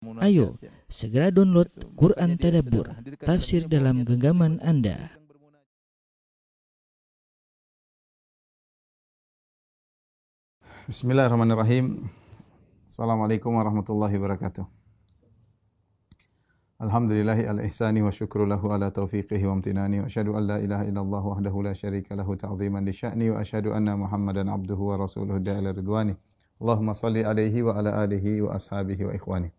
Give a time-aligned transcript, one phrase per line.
[0.00, 0.56] Ayo,
[0.88, 2.88] segera download Quran Tadabbur,
[3.20, 5.12] tafsir dalam genggaman Anda.
[10.88, 12.08] Bismillahirrahmanirrahim.
[12.88, 14.64] Assalamualaikum warahmatullahi wabarakatuh.
[16.80, 21.22] Alhamdulillahi al-ihsani wa syukru lahu ala taufiqihi wa amtinani wa asyhadu an la ilaha illallah
[21.28, 25.76] wahdahu la syarika lahu ta'ziman li sya'ni wa asyhadu anna Muhammadan abduhu wa rasuluhu da'ila
[25.76, 26.16] ridwani.
[26.56, 29.52] Allahumma salli alaihi wa ala alihi wa ashabihi wa ikhwani.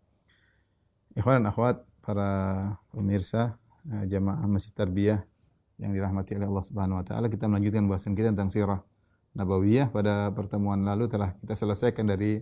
[1.12, 2.30] Ikhwan dan akhwat, para
[2.92, 3.60] pemirsa
[3.92, 5.22] eh, jamaah Masjid Tarbiyah
[5.82, 8.80] yang dirahmati oleh Allah Subhanahu wa taala, kita melanjutkan bahasan kita tentang sirah
[9.36, 9.90] Nabawiyah.
[9.90, 12.40] Pada pertemuan lalu telah kita selesaikan dari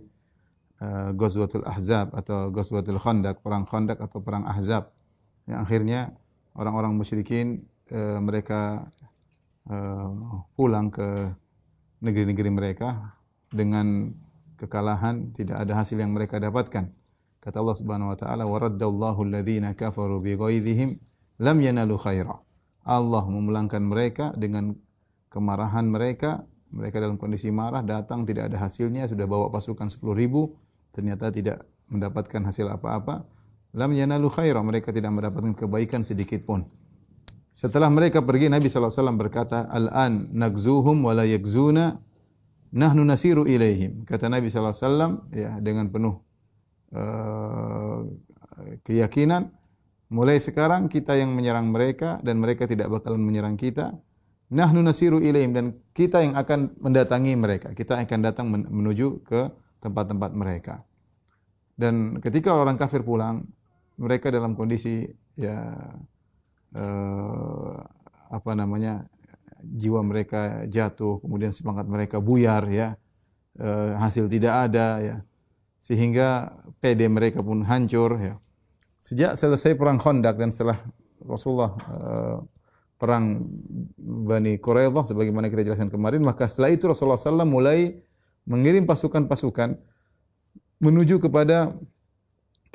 [0.84, 4.92] uh, Ghazwatul Ahzab atau Ghazwatul Khandaq, perang Khandaq atau perang Ahzab.
[5.48, 6.00] Yang akhirnya
[6.52, 8.92] orang-orang musyrikin uh, mereka
[9.72, 11.32] uh, pulang ke
[12.04, 13.16] negeri-negeri mereka
[13.48, 14.12] dengan
[14.60, 16.99] kekalahan, tidak ada hasil yang mereka dapatkan.
[17.40, 21.00] Kata Allah Subhanahu wa taala, "Wa raddallahu alladhina kafaru bi ghaidhihim
[21.40, 22.36] lam yanalu khaira."
[22.84, 24.76] Allah memulangkan mereka dengan
[25.32, 26.44] kemarahan mereka.
[26.70, 30.54] Mereka dalam kondisi marah, datang tidak ada hasilnya, sudah bawa pasukan 10 ribu,
[30.94, 33.26] ternyata tidak mendapatkan hasil apa-apa.
[33.74, 36.70] Lam yanalu khaira, mereka tidak mendapatkan kebaikan sedikit pun.
[37.50, 41.98] Setelah mereka pergi, Nabi SAW berkata, Al-an nagzuhum wa la yakzuna,
[42.70, 44.06] nahnu nasiru ilaihim.
[44.06, 46.22] Kata Nabi SAW, ya, dengan penuh
[46.90, 47.98] Eh,
[48.82, 49.46] keyakinan
[50.10, 53.94] mulai sekarang kita yang menyerang mereka dan mereka tidak bakalan menyerang kita.
[54.50, 57.70] Nahnu nasiru ilaihim dan kita yang akan mendatangi mereka.
[57.70, 59.46] Kita akan datang menuju ke
[59.78, 60.82] tempat-tempat mereka.
[61.78, 63.46] Dan ketika orang kafir pulang,
[63.94, 65.06] mereka dalam kondisi
[65.38, 65.70] ya
[66.74, 67.78] uh,
[68.26, 69.06] apa namanya
[69.62, 72.98] jiwa mereka jatuh, kemudian semangat mereka buyar ya,
[73.62, 75.16] uh, hasil tidak ada ya
[75.80, 76.52] sehingga
[76.84, 78.36] PD mereka pun hancur ya.
[79.00, 80.76] Sejak selesai perang Khandaq dan setelah
[81.24, 82.38] Rasulullah uh,
[83.00, 83.40] perang
[83.96, 87.96] Bani Quraidah sebagaimana kita jelaskan kemarin, maka setelah itu Rasulullah SAW mulai
[88.44, 89.80] mengirim pasukan-pasukan
[90.84, 91.72] menuju kepada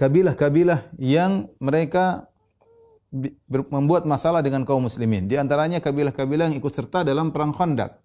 [0.01, 2.25] kabilah-kabilah yang mereka
[3.69, 5.29] membuat masalah dengan kaum muslimin.
[5.29, 8.04] Di antaranya kabilah-kabilah yang ikut serta dalam perang Khandaq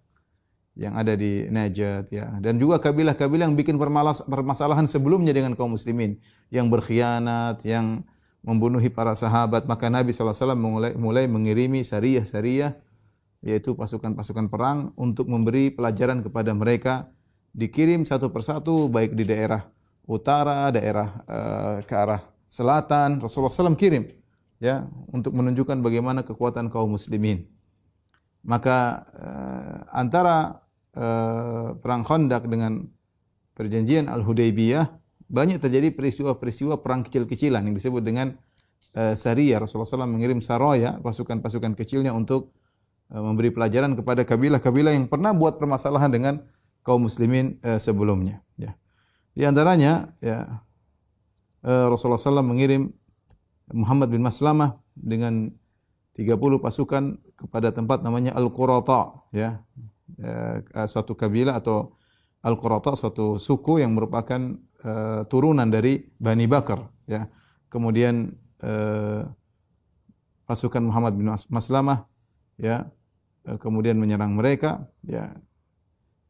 [0.75, 2.31] yang ada di Najat ya.
[2.39, 3.75] Dan juga kabilah-kabilah yang bikin
[4.27, 6.15] permasalahan sebelumnya dengan kaum muslimin.
[6.47, 8.07] Yang berkhianat yang
[8.41, 9.67] membunuhi para sahabat.
[9.67, 12.75] Maka Nabi SAW mulai, mulai mengirimi syariah-syariah
[13.41, 17.09] yaitu pasukan-pasukan perang untuk memberi pelajaran kepada mereka.
[17.51, 19.65] Dikirim satu persatu baik di daerah
[20.07, 23.19] utara daerah uh, ke arah selatan.
[23.19, 24.07] Rasulullah SAW kirim
[24.61, 27.49] ya untuk menunjukkan bagaimana kekuatan kaum muslimin
[28.41, 30.65] maka uh, antara
[30.97, 32.89] uh, perang Khandaq dengan
[33.53, 38.35] perjanjian Al-Hudaybiyah banyak terjadi peristiwa-peristiwa perang kecil-kecilan yang disebut dengan
[38.97, 39.63] uh, Sariyah.
[39.63, 42.51] Rasulullah SAW mengirim Saraya, pasukan-pasukan kecilnya untuk
[43.13, 46.33] uh, memberi pelajaran kepada kabilah-kabilah yang pernah buat permasalahan dengan
[46.83, 48.43] kaum muslimin uh, sebelumnya.
[48.59, 48.75] Ya.
[49.31, 50.59] Di antaranya ya,
[51.63, 52.91] uh, Rasulullah SAW mengirim
[53.71, 55.55] Muhammad bin Maslamah dengan
[56.11, 57.03] 30 pasukan
[57.39, 59.63] kepada tempat namanya Al-Qurata ya.
[60.19, 61.95] Eh, suatu kabilah atau
[62.41, 67.29] Al-Qurata suatu suku yang merupakan uh, turunan dari Bani Bakar ya.
[67.69, 68.33] Kemudian
[68.65, 69.29] uh,
[70.49, 72.09] pasukan Muhammad bin Maslamah
[72.57, 72.89] ya
[73.45, 75.37] uh, kemudian menyerang mereka ya.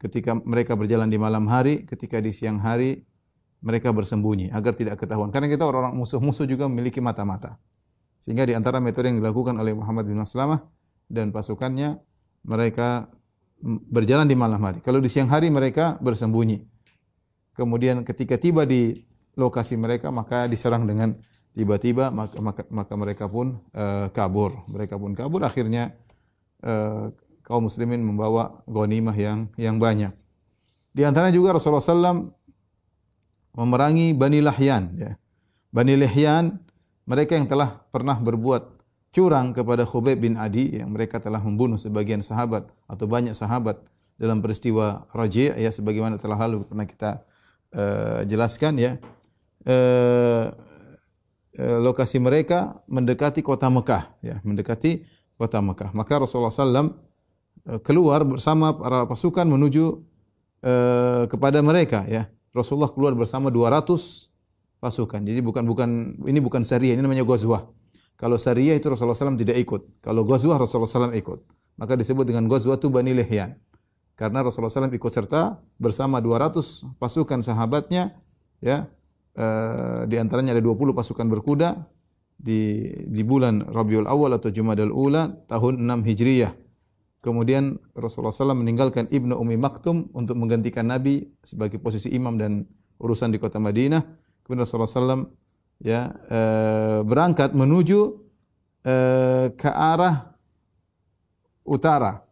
[0.02, 3.06] Ketika mereka berjalan di malam hari, ketika di siang hari
[3.62, 5.30] mereka bersembunyi agar tidak ketahuan.
[5.30, 7.62] Karena kita orang-orang musuh-musuh juga memiliki mata-mata.
[8.22, 10.62] Sehingga di antara metode yang dilakukan oleh Muhammad bin Maslamah
[11.10, 11.98] dan pasukannya,
[12.46, 13.10] mereka
[13.90, 14.78] berjalan di malam hari.
[14.86, 16.62] Kalau di siang hari mereka bersembunyi.
[17.58, 18.94] Kemudian ketika tiba di
[19.34, 21.18] lokasi mereka maka diserang dengan
[21.58, 24.54] tiba-tiba maka, maka, maka mereka pun uh, kabur.
[24.70, 25.98] Mereka pun kabur akhirnya
[26.62, 27.10] uh,
[27.42, 30.14] kaum muslimin membawa ghanimah yang yang banyak.
[30.94, 32.32] Di antara juga Rasulullah SAW
[33.56, 34.84] memerangi Bani Lahyan.
[34.96, 35.12] Ya.
[35.72, 36.60] Bani Lahyan
[37.12, 38.80] mereka yang telah pernah berbuat
[39.12, 43.84] curang kepada Khubayb bin Adi yang mereka telah membunuh sebagian sahabat atau banyak sahabat
[44.16, 47.20] dalam peristiwa Raji' ya sebagaimana telah lalu pernah kita
[47.76, 48.92] uh, jelaskan ya.
[49.62, 50.56] Uh,
[51.62, 55.04] lokasi mereka mendekati kota Mekah ya, mendekati
[55.36, 55.92] kota Mekah.
[55.92, 56.96] Maka Rasulullah SAW
[57.84, 60.00] keluar bersama para pasukan menuju
[60.64, 62.32] uh, kepada mereka ya.
[62.56, 64.31] Rasulullah keluar bersama 200
[64.82, 65.22] pasukan.
[65.22, 65.90] Jadi bukan bukan
[66.26, 67.70] ini bukan syariah, ini namanya ghazwah.
[68.18, 70.02] Kalau syariah itu Rasulullah SAW tidak ikut.
[70.02, 71.40] Kalau ghazwah Rasulullah SAW ikut.
[71.78, 73.58] Maka disebut dengan ghazwah tu Bani Lihyan.
[74.14, 78.14] Karena Rasulullah SAW ikut serta bersama 200 pasukan sahabatnya
[78.62, 78.86] ya
[79.34, 81.90] uh, di antaranya ada 20 pasukan berkuda
[82.38, 86.54] di di bulan Rabiul Awal atau Jumadal Ula tahun 6 Hijriyah.
[87.22, 92.66] Kemudian Rasulullah SAW meninggalkan Ibnu Umi Maktum untuk menggantikan Nabi sebagai posisi imam dan
[92.98, 94.21] urusan di kota Madinah.
[94.44, 95.30] Kemudian Rasulullah SAW
[95.82, 96.40] ya e,
[97.06, 98.00] berangkat menuju
[98.86, 98.96] e,
[99.58, 100.38] ke arah
[101.66, 102.26] utara.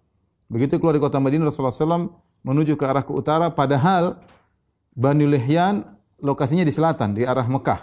[0.49, 2.09] Begitu keluar dari kota Madinah Rasulullah SAW
[2.41, 4.17] menuju ke arah ke utara padahal
[4.93, 5.85] Bani Lihyan
[6.21, 7.81] lokasinya di selatan di arah Mekah.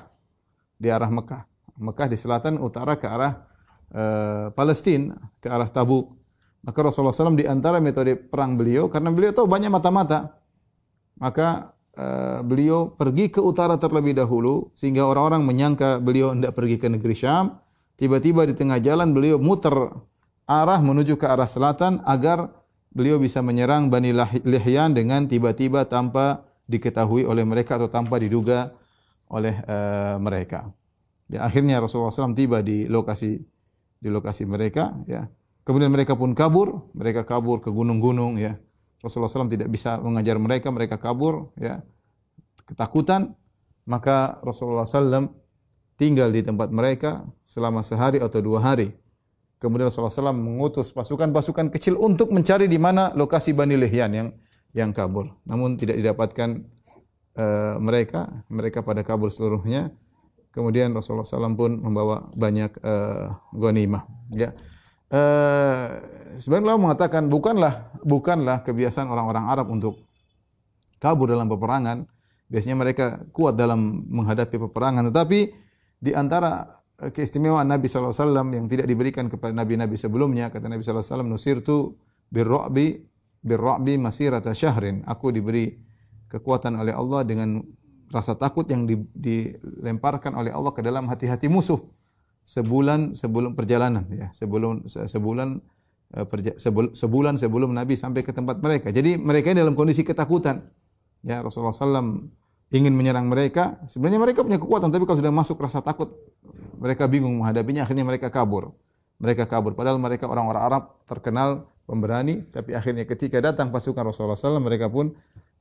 [0.76, 1.43] Di arah Mekah.
[1.76, 3.32] Mekah di selatan utara ke arah
[3.90, 4.02] e,
[4.52, 6.17] Palestina, ke arah Tabuk.
[6.67, 10.34] Maka Rasulullah SAW di antara metode perang beliau, karena beliau tahu banyak mata-mata,
[11.14, 16.87] maka uh, beliau pergi ke utara terlebih dahulu, sehingga orang-orang menyangka beliau tidak pergi ke
[16.93, 17.58] negeri Syam.
[17.96, 19.72] Tiba-tiba di tengah jalan beliau muter
[20.44, 22.52] arah menuju ke arah selatan agar
[22.93, 24.12] beliau bisa menyerang Bani
[24.44, 28.76] Lihyan dengan tiba-tiba tanpa diketahui oleh mereka atau tanpa diduga
[29.32, 30.69] oleh uh, mereka.
[31.26, 33.40] Dan akhirnya Rasulullah SAW tiba di lokasi
[33.96, 35.26] di lokasi mereka, ya
[35.66, 38.54] Kemudian mereka pun kabur, mereka kabur ke gunung-gunung ya.
[39.06, 41.87] Rasulullah SAW tidak bisa mengajar mereka, mereka kabur ya.
[42.67, 43.38] Ketakutan,
[43.87, 45.31] maka Rasulullah SAW
[45.94, 48.91] tinggal di tempat mereka selama sehari atau dua hari.
[49.56, 54.29] Kemudian Rasulullah SAW mengutus pasukan-pasukan kecil untuk mencari di mana lokasi Bani Lihyan yang
[54.76, 55.32] yang kabur.
[55.49, 56.61] Namun tidak didapatkan
[57.41, 59.88] uh, mereka, mereka pada kabur seluruhnya.
[60.52, 64.05] Kemudian Rasulullah SAW pun membawa banyak uh, ghanimah.
[64.37, 64.52] Ya.
[65.06, 66.03] Uh,
[66.35, 70.03] sebenarnya Allah mengatakan bukanlah bukanlah kebiasaan orang-orang Arab untuk
[70.99, 72.06] kabur dalam peperangan.
[72.47, 75.50] Biasanya mereka kuat dalam menghadapi peperangan, tetapi
[75.99, 78.14] di antara keistimewaan Nabi SAW
[78.55, 81.99] yang tidak diberikan kepada nabi-nabi sebelumnya, kata Nabi SAW, nusirtu
[82.31, 83.02] birra'bi
[83.43, 85.02] birra'bi masirata syahrin.
[85.11, 85.75] Aku diberi
[86.31, 87.62] kekuatan oleh Allah dengan
[88.14, 91.82] rasa takut yang dilemparkan oleh Allah ke dalam hati-hati musuh
[92.46, 95.58] sebulan sebelum perjalanan ya sebelum sebulan
[96.14, 96.26] eh,
[96.94, 98.94] sebulan sebelum Nabi sampai ke tempat mereka.
[98.94, 100.62] Jadi mereka dalam kondisi ketakutan.
[101.26, 102.31] Ya Rasulullah SAW
[102.70, 103.82] ingin menyerang mereka.
[103.90, 106.14] Sebenarnya mereka punya kekuatan, tapi kalau sudah masuk rasa takut,
[106.78, 107.82] mereka bingung menghadapinya.
[107.82, 108.75] Akhirnya mereka kabur.
[109.19, 109.75] Mereka kabur.
[109.75, 115.14] Padahal mereka orang-orang Arab terkenal pemberani, tapi akhirnya ketika datang pasukan Rasulullah SAW, mereka pun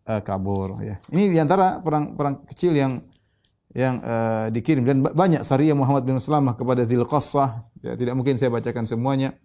[0.06, 0.82] uh, kabur.
[0.86, 1.02] Ya.
[1.10, 3.06] Ini di antara perang-perang kecil yang
[3.76, 4.88] yang uh, dikirim.
[4.88, 9.36] Dan banyak Sariyah Muhammad bin Salamah kepada Zil Qassah ya, tidak mungkin saya bacakan semuanya.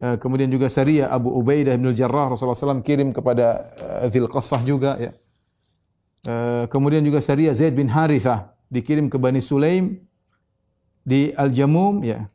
[0.00, 4.62] Uh, kemudian juga Sariyah Abu Ubaidah bin Jarrah Rasulullah SAW kirim kepada uh, Zil Qassah
[4.62, 5.10] juga ya.
[6.24, 9.98] Uh, kemudian juga Sariyah Zaid bin Harithah dikirim ke Bani Sulaim
[11.02, 12.30] di Al-Jamum ya.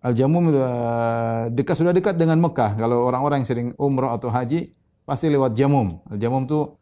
[0.00, 2.78] Al-Jamum uh, dekat sudah dekat dengan Mekah.
[2.78, 4.72] Kalau orang-orang yang sering umrah atau haji
[5.04, 6.00] pasti lewat Jamum.
[6.08, 6.79] Al-Jamum itu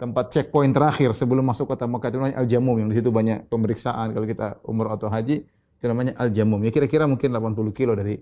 [0.00, 4.16] tempat checkpoint terakhir sebelum masuk kota Mekah itu namanya Al-Jamum yang di situ banyak pemeriksaan
[4.16, 6.56] kalau kita umur atau haji itu namanya Al-Jamum.
[6.64, 8.16] Ya kira-kira mungkin 80 kilo dari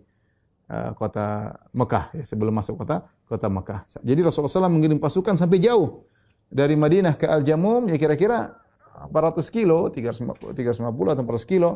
[0.75, 3.87] uh, kota Mekah ya, sebelum masuk kota kota Mekah.
[4.03, 6.03] Jadi Rasulullah SAW mengirim pasukan sampai jauh
[6.51, 8.59] dari Madinah ke Al-Jamum ya kira-kira
[8.99, 11.71] 400 kilo, 350, 350 atau 400 kilo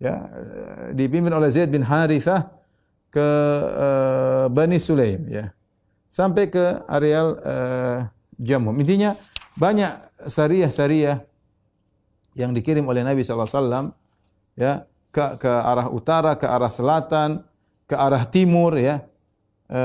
[0.00, 2.48] ya eh, dipimpin oleh Zaid bin Harithah
[3.12, 3.28] ke
[3.76, 5.52] uh, Bani Sulaim ya.
[6.08, 7.98] Sampai ke areal uh,
[8.40, 8.74] Jamum.
[8.80, 9.14] Intinya
[9.54, 9.92] banyak
[10.26, 11.22] syariah-syariah
[12.34, 13.94] yang dikirim oleh Nabi SAW
[14.58, 17.46] ya ke ke arah utara, ke arah selatan,
[17.86, 19.06] ke arah timur ya.
[19.70, 19.80] E,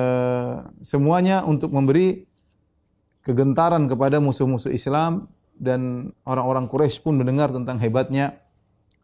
[0.81, 2.25] semuanya untuk memberi
[3.21, 8.41] kegentaran kepada musuh-musuh Islam dan orang-orang Quraisy pun mendengar tentang hebatnya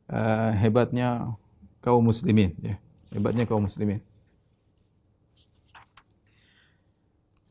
[0.10, 0.20] e,
[0.58, 1.38] hebatnya
[1.86, 2.82] kaum muslimin ya.
[3.13, 4.01] Hebatnya kaum muslimin.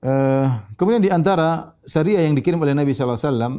[0.04, 3.54] Uh, kemudian di antara syariah yang dikirim oleh Nabi sallallahu alaihi wasallam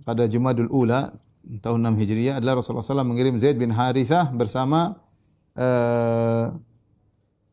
[0.00, 1.12] pada Jumadul Ula
[1.60, 4.96] tahun 6 Hijriah adalah Rasulullah SAW mengirim Zaid bin Harithah bersama
[5.56, 6.52] uh,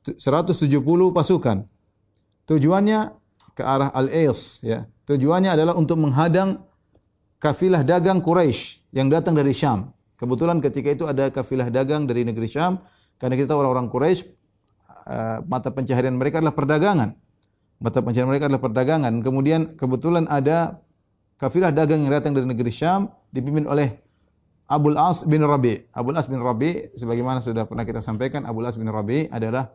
[0.07, 0.79] eh, 170
[1.11, 1.67] pasukan.
[2.47, 2.99] Tujuannya
[3.51, 4.87] ke arah Al-Ais ya.
[5.07, 6.63] Tujuannya adalah untuk menghadang
[7.39, 9.91] kafilah dagang Quraisy yang datang dari Syam.
[10.15, 12.79] Kebetulan ketika itu ada kafilah dagang dari negeri Syam
[13.19, 14.23] karena kita orang-orang Quraisy
[15.07, 17.26] uh, mata pencaharian mereka adalah perdagangan.
[17.77, 19.13] Mata pencarian mereka adalah perdagangan.
[19.21, 20.81] Kemudian kebetulan ada
[21.37, 24.01] kafilah dagang yang datang dari negeri Syam dipimpin oleh
[24.65, 25.85] Abul As bin Rabi.
[25.93, 29.71] Abul As bin Rabi sebagaimana sudah pernah kita sampaikan Abul As bin Rabi adalah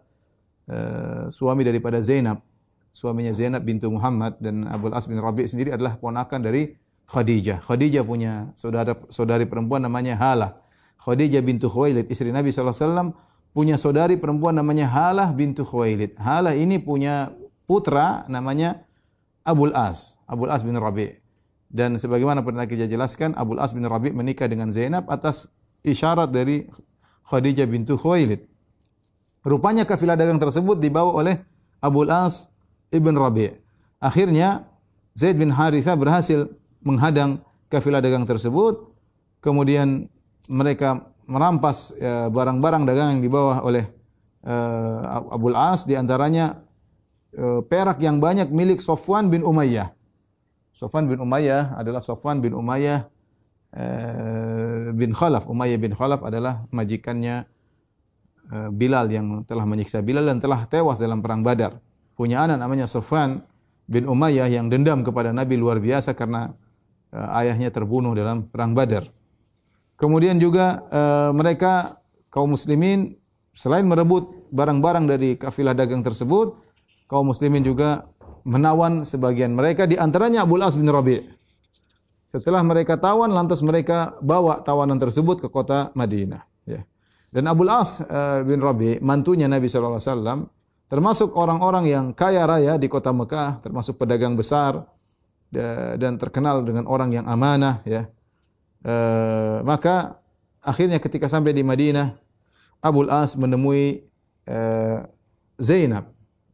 [0.69, 2.43] uh, suami daripada Zainab.
[2.93, 6.77] Suaminya Zainab bintu Muhammad dan Abul As bin Rabi sendiri adalah ponakan dari
[7.09, 7.65] Khadijah.
[7.65, 10.61] Khadijah punya saudara saudari perempuan namanya Halah.
[11.01, 13.17] Khadijah bintu Khuwailid istri Nabi SAW
[13.57, 16.21] punya saudari perempuan namanya Halah bintu Khuwailid.
[16.21, 17.33] Halah ini punya
[17.73, 18.85] putra namanya
[19.49, 21.09] Abul As, Abul As bin Rabi.
[21.73, 25.49] Dan sebagaimana pernah kita jelaskan, Abu As bin Rabi menikah dengan Zainab atas
[25.81, 26.69] isyarat dari
[27.25, 28.45] Khadijah bintu Khuwailid.
[29.41, 31.41] Rupanya kafilah dagang tersebut dibawa oleh
[31.81, 32.53] Abu As
[32.93, 33.49] ibn Rabi.
[33.97, 34.69] Akhirnya
[35.17, 36.53] Zaid bin Haritha berhasil
[36.85, 37.41] menghadang
[37.73, 38.93] kafilah dagang tersebut.
[39.41, 40.13] Kemudian
[40.53, 43.89] mereka merampas ya, barang-barang dagang yang dibawa oleh
[44.45, 46.61] uh, Abu As di antaranya
[47.69, 49.93] perak yang banyak milik Sofwan bin Umayyah.
[50.73, 53.09] Sofwan bin Umayyah adalah Sofwan bin Umayyah
[53.77, 55.49] uh, bin Khalaf.
[55.49, 57.45] Umayyah bin Khalaf adalah majikannya
[58.53, 61.77] uh, Bilal yang telah menyiksa Bilal dan telah tewas dalam perang Badar.
[62.17, 63.45] Punya anak namanya Sofwan
[63.89, 66.53] bin Umayyah yang dendam kepada Nabi luar biasa karena
[67.13, 69.05] ayahnya terbunuh dalam perang Badar.
[70.01, 70.81] Kemudian juga
[71.37, 72.01] mereka
[72.33, 73.21] kaum muslimin
[73.53, 76.57] selain merebut barang-barang dari kafilah dagang tersebut,
[77.13, 78.09] kaum muslimin juga
[78.49, 81.21] menawan sebagian mereka di antaranya Abu As bin Rabi.
[82.25, 86.81] Setelah mereka tawan lantas mereka bawa tawanan tersebut ke kota Madinah, ya.
[87.29, 90.39] Dan Abu As uh, bin Rabi, mantunya Nabi sallallahu alaihi wasallam,
[90.89, 94.89] termasuk orang-orang yang kaya raya di kota Mekah, termasuk pedagang besar
[95.53, 98.09] dan terkenal dengan orang yang amanah, ya.
[98.81, 100.17] Uh, maka
[100.65, 102.17] akhirnya ketika sampai di Madinah,
[102.81, 104.09] Abu As menemui
[104.49, 105.05] uh,
[105.61, 106.09] Zainab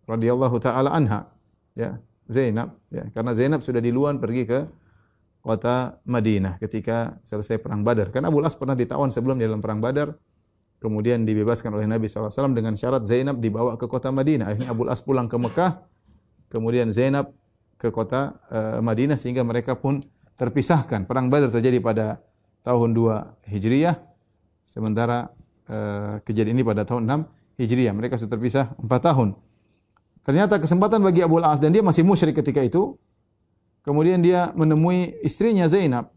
[0.08, 1.28] radhiyallahu taala anha
[1.76, 4.60] ya Zainab ya karena Zainab sudah diluan pergi ke
[5.48, 8.10] kota Madinah ketika selesai perang Badar.
[8.12, 10.12] Karena Abu As pernah ditawan sebelum dalam perang Badar,
[10.82, 14.52] kemudian dibebaskan oleh Nabi SAW dengan syarat Zainab dibawa ke kota Madinah.
[14.52, 15.80] Akhirnya Abu As pulang ke Mekah,
[16.52, 17.32] kemudian Zainab
[17.80, 20.04] ke kota uh, Madinah sehingga mereka pun
[20.36, 21.08] terpisahkan.
[21.08, 22.06] Perang Badar terjadi pada
[22.66, 23.96] tahun 2 Hijriyah,
[24.66, 25.32] sementara
[25.70, 27.94] uh, kejadian ini pada tahun 6 Hijriyah.
[27.96, 29.47] Mereka sudah terpisah 4 tahun.
[30.28, 33.00] Ternyata kesempatan bagi Abu Al-As dan dia masih musyrik ketika itu.
[33.80, 36.12] Kemudian dia menemui istrinya Zainab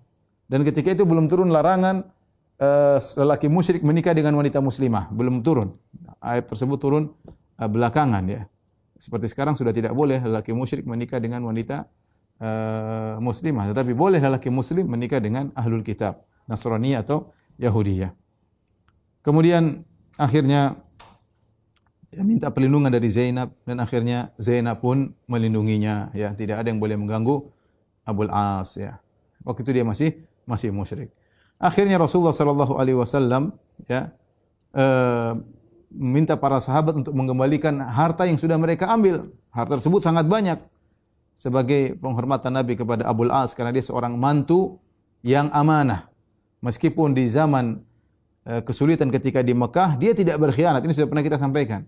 [0.51, 2.11] dan ketika itu belum turun larangan
[2.59, 5.71] uh, lelaki musyrik menikah dengan wanita muslimah, belum turun.
[6.19, 7.15] Ayat tersebut turun
[7.55, 8.51] uh, belakangan ya.
[8.99, 11.87] Seperti sekarang sudah tidak boleh lelaki musyrik menikah dengan wanita
[12.43, 18.11] uh, muslimah, tetapi boleh lelaki muslim menikah dengan ahlul kitab, Nasrani atau Yahudi ya.
[19.23, 19.87] Kemudian
[20.19, 20.75] akhirnya
[22.11, 26.35] ya, minta perlindungan dari Zainab dan akhirnya Zainab pun melindunginya ya.
[26.35, 27.47] Tidak ada yang boleh mengganggu
[28.03, 28.99] Abul As ya.
[29.41, 30.09] Waktu itu dia masih
[30.45, 31.09] masih musyrik.
[31.57, 34.11] Akhirnya Rasulullah sallallahu alaihi wasallam ya
[34.75, 35.37] uh,
[35.93, 39.31] minta para sahabat untuk mengembalikan harta yang sudah mereka ambil.
[39.51, 40.59] Harta tersebut sangat banyak.
[41.31, 44.77] Sebagai penghormatan Nabi kepada Abul As karena dia seorang mantu
[45.23, 46.11] yang amanah.
[46.61, 47.81] Meskipun di zaman
[48.45, 50.83] eh, kesulitan ketika di Mekah dia tidak berkhianat.
[50.83, 51.87] Ini sudah pernah kita sampaikan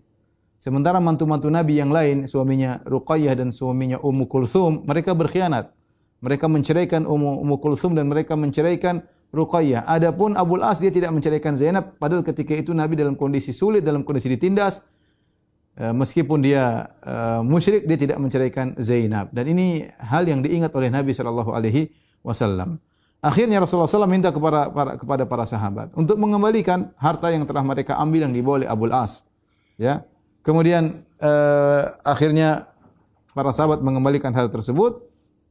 [0.64, 5.76] Sementara mantu-mantu Nabi yang lain, suaminya Ruqayyah dan suaminya Ummu Kulthum, mereka berkhianat.
[6.24, 9.04] Mereka menceraikan Ummu, Ummu Kulthum dan mereka menceraikan
[9.36, 9.84] Ruqayyah.
[9.84, 14.08] Adapun Abu As dia tidak menceraikan Zainab, padahal ketika itu Nabi dalam kondisi sulit, dalam
[14.08, 14.80] kondisi ditindas.
[15.76, 19.36] Eh, meskipun dia uh, musyrik, dia tidak menceraikan Zainab.
[19.36, 21.12] Dan ini hal yang diingat oleh Nabi
[22.24, 22.80] Wasallam.
[23.20, 28.00] Akhirnya Rasulullah SAW minta kepada para, kepada para sahabat untuk mengembalikan harta yang telah mereka
[28.00, 29.28] ambil yang dibawa oleh Abu As.
[29.76, 30.08] Ya,
[30.44, 32.68] Kemudian uh, akhirnya
[33.32, 35.02] para sahabat mengembalikan hal tersebut.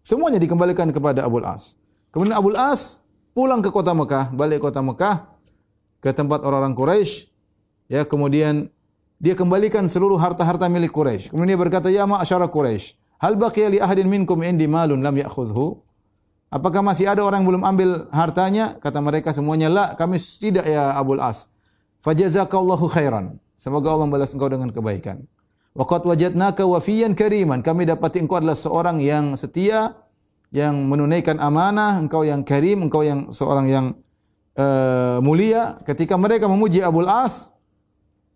[0.03, 1.81] Semuanya dikembalikan kepada Abu As.
[2.13, 3.01] Kemudian Abu As
[3.33, 5.33] pulang ke kota Mekah, balik ke kota Mekah
[6.03, 7.31] ke tempat orang-orang Quraisy.
[7.87, 8.69] Ya, kemudian
[9.23, 11.31] dia kembalikan seluruh harta-harta milik Quraisy.
[11.31, 15.81] Kemudian dia berkata, "Ya ma'asyara Quraisy, hal baqiya li ahadin minkum indi malun lam ya'khudhu?"
[16.53, 18.77] Apakah masih ada orang yang belum ambil hartanya?
[18.77, 21.49] Kata mereka semuanya, "La, kami tidak ya Abu As."
[22.03, 23.39] Fajazakallahu khairan.
[23.63, 25.23] Semoga Allah membalas engkau dengan kebaikan.
[25.79, 27.63] Waqad wajadnaka wafiyan kariman.
[27.63, 29.95] Kami dapati engkau adalah seorang yang setia,
[30.51, 33.87] yang menunaikan amanah, engkau yang karim, engkau yang seorang yang
[34.59, 35.79] uh, mulia.
[35.87, 37.55] Ketika mereka memuji Abu As,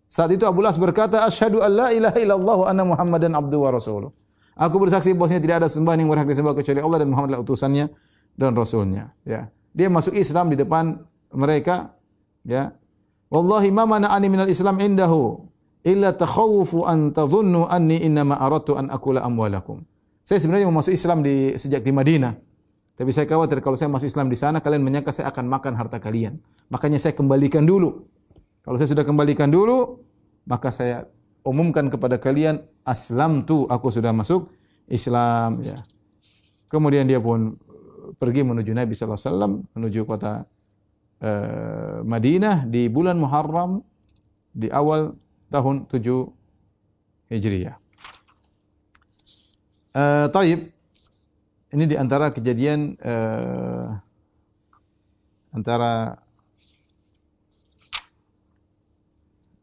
[0.07, 3.75] saat itu Abu As berkata, "Asyhadu an la ilaha illallah wa anna Muhammadan abduhu wa
[3.75, 4.15] rasuluh."
[4.55, 7.91] Aku bersaksi bahwasanya tidak ada sembahan yang berhak disembah kecuali Allah dan Muhammad adalah utusannya
[8.39, 9.11] dan rasulnya.
[9.27, 9.51] Ya.
[9.75, 11.03] Dia masuk Islam di depan
[11.35, 11.93] mereka,
[12.47, 12.71] ya.
[13.27, 15.43] Wallahi ma mana'ani minal Islam indahu
[15.83, 19.83] illa takhawufu an tadhunnu anni innama aradtu an akula amwalakum.
[20.23, 22.35] Saya sebenarnya mau masuk Islam di sejak di Madinah.
[22.97, 26.01] Tapi saya khawatir kalau saya masuk Islam di sana kalian menyangka saya akan makan harta
[26.01, 26.41] kalian.
[26.67, 28.09] Makanya saya kembalikan dulu.
[28.65, 30.03] Kalau saya sudah kembalikan dulu,
[30.43, 31.07] maka saya
[31.45, 34.51] umumkan kepada kalian aslam tu aku sudah masuk
[34.91, 35.79] Islam ya.
[36.67, 37.55] Kemudian dia pun
[38.19, 40.43] pergi menuju Nabi sallallahu alaihi wasallam menuju kota
[41.21, 43.81] uh, Madinah di bulan Muharram
[44.53, 45.13] di awal
[45.53, 47.77] tahun 7 Hijriah.
[49.97, 50.69] Uh, taib.
[51.67, 53.99] ini di antara kejadian uh,
[55.51, 56.15] antara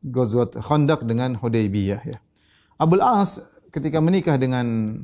[0.04, 2.18] Ghazwat Khandaq dengan Hudaybiyah ya.
[2.76, 3.40] Abul As
[3.73, 5.00] ketika menikah dengan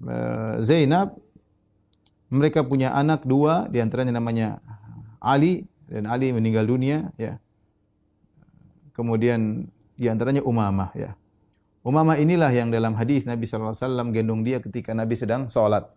[0.00, 1.20] uh, Zainab
[2.32, 4.64] mereka punya anak dua di antaranya namanya
[5.20, 7.42] Ali dan Ali meninggal dunia ya.
[8.94, 9.66] Kemudian
[9.98, 11.18] di antaranya Umamah ya.
[11.82, 15.90] Umamah inilah yang dalam hadis Nabi sallallahu alaihi wasallam gendong dia ketika Nabi sedang salat.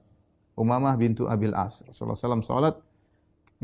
[0.58, 1.86] Umamah bintu Abil As.
[1.86, 2.76] Rasulullah SAW salat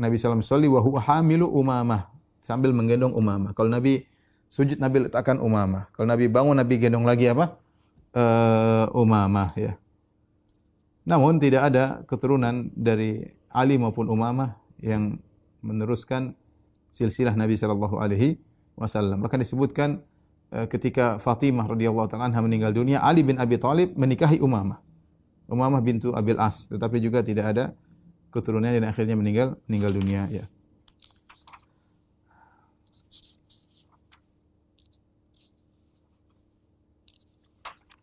[0.00, 2.08] Nabi SAW sholli wa huwa hamilu Umamah
[2.40, 3.52] sambil menggendong Umamah.
[3.52, 4.06] Kalau Nabi
[4.48, 5.92] sujud Nabi letakkan Umamah.
[5.92, 7.60] Kalau Nabi bangun Nabi gendong lagi apa?
[8.10, 9.72] Uh, Umamah ya.
[11.04, 13.22] Namun tidak ada keturunan dari
[13.52, 15.20] Ali maupun Umamah yang
[15.60, 16.34] meneruskan
[16.90, 18.36] silsilah Nabi sallallahu alaihi
[18.74, 19.22] wasallam.
[19.22, 20.02] Bahkan disebutkan
[20.52, 24.80] uh, ketika Fatimah radhiyallahu taala anha meninggal dunia, Ali bin Abi Thalib menikahi Umamah.
[25.50, 27.64] Umamah bintu Abil As, tetapi juga tidak ada
[28.30, 30.46] keturunannya dan akhirnya meninggal meninggal dunia ya.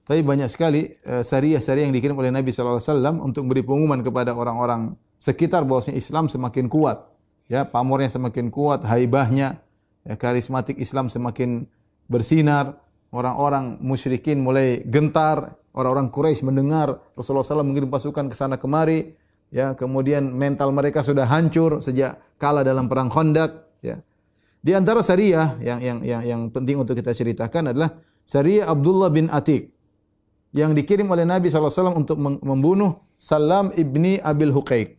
[0.07, 4.95] Tapi banyak sekali uh, syariah-syariah yang dikirim oleh Nabi wasallam untuk beri pengumuman kepada orang-orang
[5.19, 7.16] sekitar bahwasanya Islam semakin kuat.
[7.47, 9.63] Ya, pamornya semakin kuat, haibahnya,
[10.03, 11.63] ya, karismatik Islam semakin
[12.11, 12.75] bersinar,
[13.15, 19.15] orang-orang musyrikin mulai gentar, orang-orang Quraisy mendengar Rasulullah SAW mengirim pasukan ke sana kemari,
[19.53, 24.03] ya kemudian mental mereka sudah hancur sejak kalah dalam perang Khandaq ya
[24.59, 27.95] di antara syariah yang yang yang yang penting untuk kita ceritakan adalah
[28.27, 29.71] syariah Abdullah bin Atik
[30.51, 34.95] yang dikirim oleh Nabi SAW untuk membunuh Salam ibni Abil Huqaiq.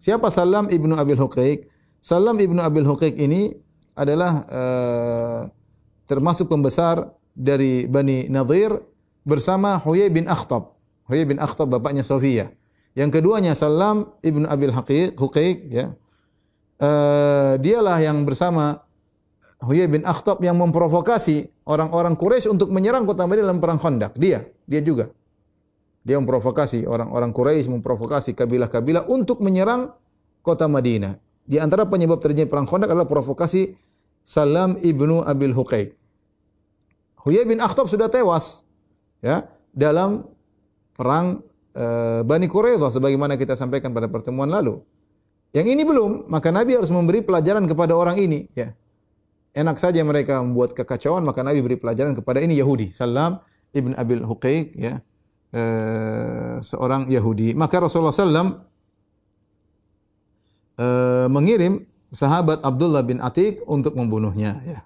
[0.00, 1.66] Siapa Salam ibnu Abil Huqaiq?
[2.00, 3.52] Salam ibnu Abil Huqaiq ini
[3.92, 5.40] adalah uh,
[6.08, 8.72] termasuk pembesar dari Bani Nadir
[9.20, 10.80] bersama Huyai bin Akhtab.
[11.04, 12.48] Huyai bin Akhtab bapaknya Sofiyah.
[12.96, 15.92] Yang keduanya Salam ibnu Abil Haqiq, Huqaiq, ya.
[16.80, 18.80] Uh, dialah yang bersama
[19.60, 24.16] Huyai bin Akhtab yang memprovokasi orang-orang Quraisy untuk menyerang kota Madinah dalam perang Khandaq.
[24.16, 25.12] Dia, dia juga.
[26.00, 29.92] Dia memprovokasi orang-orang Quraisy, memprovokasi kabilah-kabilah untuk menyerang
[30.40, 31.29] kota Madinah.
[31.50, 33.74] Di antara penyebab terjadi perang Khandaq adalah provokasi
[34.22, 35.98] Salam ibnu Abil Huqaiq.
[37.26, 38.62] Huyai bin Akhtab sudah tewas
[39.18, 40.30] ya dalam
[40.94, 44.82] perang Eh, Bani Quraidah sebagaimana kita sampaikan pada pertemuan lalu.
[45.54, 48.74] Yang ini belum, maka Nabi harus memberi pelajaran kepada orang ini, ya.
[49.54, 52.94] Enak saja mereka membuat kekacauan, maka Nabi beri pelajaran kepada ini Yahudi.
[52.94, 53.42] Salam
[53.74, 55.02] Ibn Abil Huqaiq, ya.
[55.50, 55.62] E,
[56.62, 57.54] seorang Yahudi.
[57.58, 58.62] Maka Rasulullah SAW
[60.80, 60.86] e,
[61.28, 64.80] mengirim sahabat Abdullah bin Atik untuk membunuhnya, ya.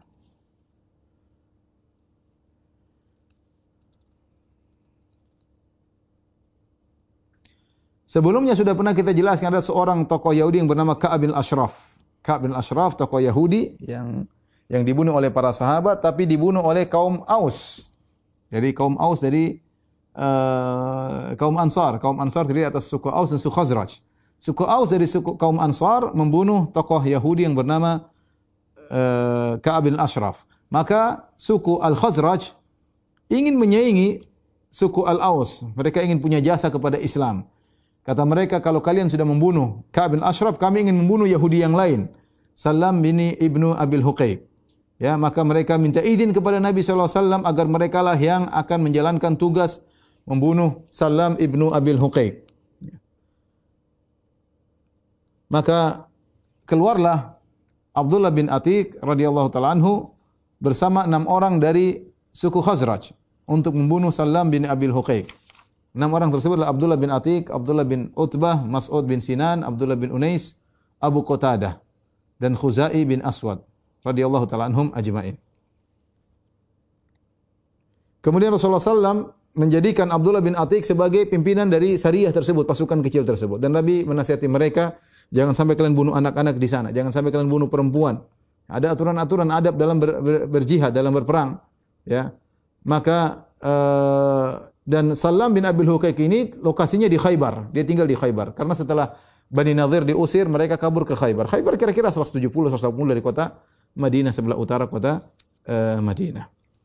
[8.15, 11.99] Sebelumnya sudah pernah kita jelaskan ada seorang tokoh Yahudi yang bernama Ka'ab bin Ashraf.
[12.23, 14.31] Ka'ab bin Ashraf tokoh Yahudi yang
[14.71, 17.91] yang dibunuh oleh para sahabat tapi dibunuh oleh kaum Aus.
[18.55, 19.59] Jadi kaum Aus dari
[20.15, 21.99] uh, kaum Ansar.
[21.99, 23.99] Kaum Ansar terdiri atas suku Aus dan suku Khazraj.
[24.45, 28.13] Suku Aus dari suku kaum Ansar membunuh tokoh Yahudi yang bernama
[28.93, 30.45] uh, Ka'ab bin Ashraf.
[30.69, 32.53] Maka suku Al-Khazraj
[33.33, 34.21] ingin menyaingi
[34.69, 35.65] suku Al-Aus.
[35.73, 37.49] Mereka ingin punya jasa kepada Islam.
[38.05, 42.13] Kata mereka, kalau kalian sudah membunuh Ka'ab bin Ashraf, kami ingin membunuh Yahudi yang lain.
[42.53, 44.45] Salam bin Ibnu Abil Huqaiq.
[45.01, 47.09] Ya, maka mereka minta izin kepada Nabi SAW
[47.49, 49.81] agar mereka lah yang akan menjalankan tugas
[50.29, 52.44] membunuh Salam Ibnu Abil Huqaiq.
[55.55, 56.11] Maka
[56.67, 57.39] keluarlah
[57.95, 60.11] Abdullah bin Atik radhiyallahu taala anhu
[60.59, 62.03] bersama enam orang dari
[62.35, 63.15] suku Khazraj
[63.47, 65.31] untuk membunuh Salam bin Abil Huqaiq.
[65.95, 70.11] Enam orang tersebut adalah Abdullah bin Atik, Abdullah bin Utbah, Mas'ud bin Sinan, Abdullah bin
[70.11, 70.59] Unais,
[70.99, 71.79] Abu Qatadah
[72.43, 73.63] dan Khuzai bin Aswad
[74.03, 75.39] radhiyallahu taala anhum ajma'in.
[78.27, 83.63] Kemudian Rasulullah SAW menjadikan Abdullah bin Atik sebagai pimpinan dari syariah tersebut, pasukan kecil tersebut.
[83.63, 84.99] Dan Nabi menasihati mereka,
[85.31, 88.21] jangan sampai kalian bunuh anak-anak di sana, jangan sampai kalian bunuh perempuan.
[88.65, 91.61] Ada aturan-aturan adab dalam ber, ber, berjihad, dalam berperang.
[92.05, 92.33] Ya,
[92.85, 97.73] maka uh, dan Salam bin Abil Huqaiq ini lokasinya di Khaybar.
[97.73, 98.53] Dia tinggal di Khaybar.
[98.53, 99.17] Karena setelah
[99.49, 101.49] Bani Nadir diusir, mereka kabur ke Khaybar.
[101.49, 103.57] Khaybar kira-kira 170 180 dari kota
[103.97, 105.25] Madinah sebelah utara kota
[105.69, 106.45] uh, Madinah.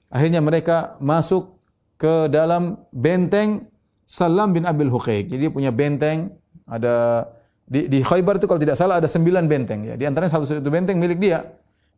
[0.09, 1.59] Akhirnya mereka masuk
[1.99, 3.67] ke dalam benteng
[4.07, 5.27] Salam bin Abil Huqaiq.
[5.27, 7.27] Jadi dia punya benteng ada
[7.69, 9.93] di, di Khaybar itu kalau tidak salah ada sembilan benteng ya.
[9.93, 11.45] Di antaranya satu satu benteng milik dia.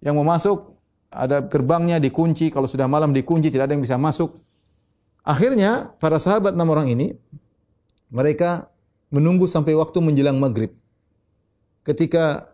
[0.03, 0.75] Yang mau masuk
[1.07, 4.35] ada gerbangnya dikunci, kalau sudah malam dikunci tidak ada yang bisa masuk.
[5.23, 7.15] Akhirnya para sahabat enam orang ini
[8.11, 8.67] mereka
[9.15, 10.75] menunggu sampai waktu menjelang maghrib.
[11.87, 12.51] Ketika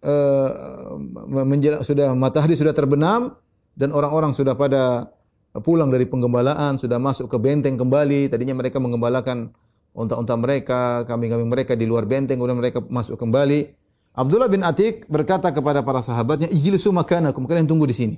[0.00, 0.96] uh,
[1.28, 3.36] menjelang, sudah matahari sudah terbenam
[3.76, 5.12] dan orang-orang sudah pada
[5.60, 8.32] pulang dari penggembalaan, sudah masuk ke benteng kembali.
[8.32, 9.52] Tadinya mereka menggembalakan
[9.98, 13.74] unta-unta mereka, kambing-kambing mereka di luar benteng, kemudian mereka masuk kembali.
[14.14, 18.16] Abdullah bin Atik berkata kepada para sahabatnya, "Ijlisu makanakum, kalian tunggu di sini.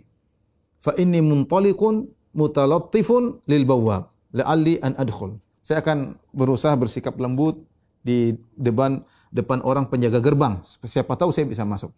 [0.81, 7.65] Fa inni muntaliqun mutalattifun lil bawwab, la'alli an adkhul." Saya akan berusaha bersikap lembut
[8.01, 10.61] di depan depan orang penjaga gerbang.
[10.65, 11.93] Siapa tahu saya bisa masuk.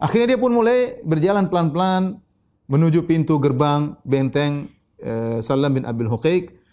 [0.00, 2.18] Akhirnya dia pun mulai berjalan pelan-pelan
[2.64, 4.72] menuju pintu gerbang benteng
[5.04, 6.63] eh, Salam bin Abil Huqaiq.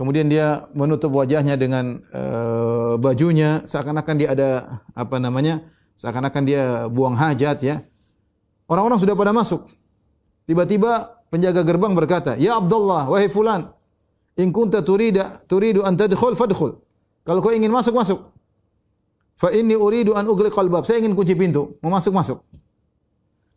[0.00, 5.60] Kemudian dia menutup wajahnya dengan eh, bajunya seakan-akan dia ada apa namanya?
[5.92, 7.84] Seakan-akan dia buang hajat ya.
[8.64, 9.68] Orang-orang sudah pada masuk.
[10.48, 13.76] Tiba-tiba penjaga gerbang berkata, "Ya Abdullah, wahai fulan,
[14.40, 16.80] in kunta turida turidu an tadkhul fadkhul."
[17.28, 18.32] Kalau kau ingin masuk, masuk.
[19.36, 20.88] Fa inni uridu an ughliqal bab.
[20.88, 22.40] Saya ingin kunci pintu, mau masuk, masuk.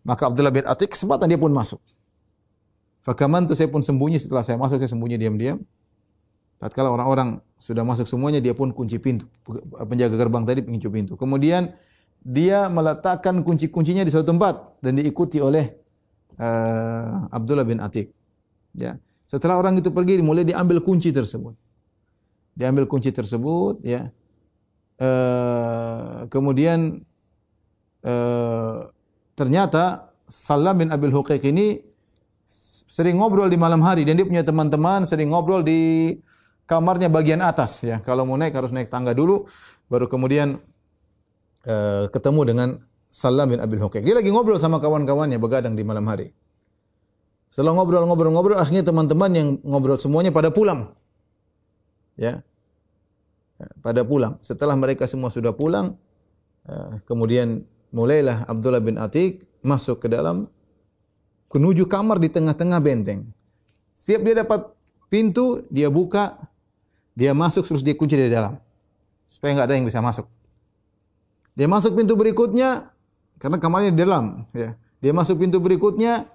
[0.03, 1.79] Maka Abdullah bin Atik kesempatan dia pun masuk.
[2.99, 5.63] Fakaman tu saya pun sembunyi setelah saya masuk, saya sembunyi diam-diam.
[6.63, 9.27] Tatkala orang-orang sudah masuk semuanya, dia pun kunci pintu.
[9.83, 11.19] Penjaga gerbang tadi kunci pintu.
[11.19, 11.75] Kemudian
[12.23, 15.75] dia meletakkan kunci-kuncinya di suatu tempat dan diikuti oleh
[16.39, 18.15] uh, Abdullah bin Atik.
[18.79, 18.95] Ya.
[19.27, 21.51] Setelah orang itu pergi, mulai diambil kunci tersebut.
[22.55, 24.07] Diambil kunci tersebut, ya.
[25.03, 27.03] Uh, kemudian
[28.07, 28.87] uh,
[29.35, 31.83] ternyata Salam bin Abil Huqaiq ini
[32.87, 36.13] sering ngobrol di malam hari dan dia punya teman-teman sering ngobrol di
[36.65, 37.99] kamarnya bagian atas ya.
[38.01, 39.47] Kalau mau naik harus naik tangga dulu
[39.87, 40.59] baru kemudian
[41.63, 42.69] Eh, ketemu dengan
[43.07, 44.03] Salam bin Abil Huqaiq.
[44.03, 46.35] Dia lagi ngobrol sama kawan-kawannya begadang di malam hari.
[47.47, 50.91] Setelah ngobrol-ngobrol-ngobrol, akhirnya teman-teman yang ngobrol semuanya pada pulang.
[52.19, 52.43] Ya.
[53.79, 54.35] Pada pulang.
[54.43, 55.95] Setelah mereka semua sudah pulang,
[56.67, 57.63] eh, kemudian
[57.95, 60.51] mulailah Abdullah bin Atik masuk ke dalam
[61.47, 63.31] menuju kamar di tengah-tengah benteng.
[63.95, 64.67] Siap dia dapat
[65.07, 66.43] pintu, dia buka,
[67.13, 68.57] dia masuk terus dia kunci dari dalam.
[69.29, 70.27] Supaya nggak ada yang bisa masuk.
[71.53, 72.89] Dia masuk pintu berikutnya
[73.37, 74.73] karena kamarnya di dalam, ya.
[75.03, 76.25] Dia masuk pintu berikutnya,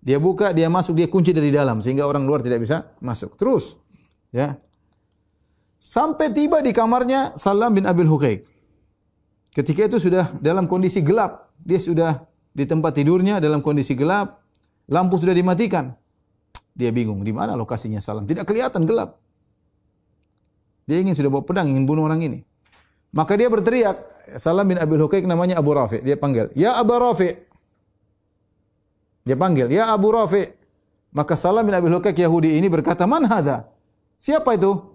[0.00, 3.36] dia buka, dia masuk, dia kunci dari dalam sehingga orang luar tidak bisa masuk.
[3.36, 3.76] Terus,
[4.32, 4.56] ya.
[5.76, 8.48] Sampai tiba di kamarnya Salam bin Abil Huqaiq.
[9.52, 11.52] Ketika itu sudah dalam kondisi gelap.
[11.60, 14.40] Dia sudah di tempat tidurnya dalam kondisi gelap.
[14.88, 15.92] Lampu sudah dimatikan.
[16.72, 18.24] Dia bingung di mana lokasinya Salam.
[18.24, 19.20] Tidak kelihatan gelap.
[20.84, 22.38] Dia ingin sudah bawa pedang ingin bunuh orang ini.
[23.14, 23.96] Maka dia berteriak,
[24.36, 26.02] Salam bin Abil Huqaiq namanya Abu Rafi.
[26.02, 27.30] Dia panggil, "Ya Abu Rafi."
[29.22, 30.44] Dia panggil, "Ya Abu Rafi."
[31.14, 33.70] Maka Salam bin Abil Huqaiq Yahudi ini berkata, "Man hadha?"
[34.18, 34.94] Siapa itu?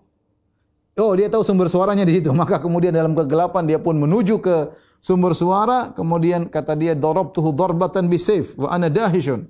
[1.00, 2.30] Oh, dia tahu sumber suaranya di situ.
[2.42, 8.12] Maka kemudian dalam kegelapan dia pun menuju ke sumber suara, kemudian kata dia, "Darabtuhu darbatan
[8.12, 9.48] bisayf wa ana dahishun."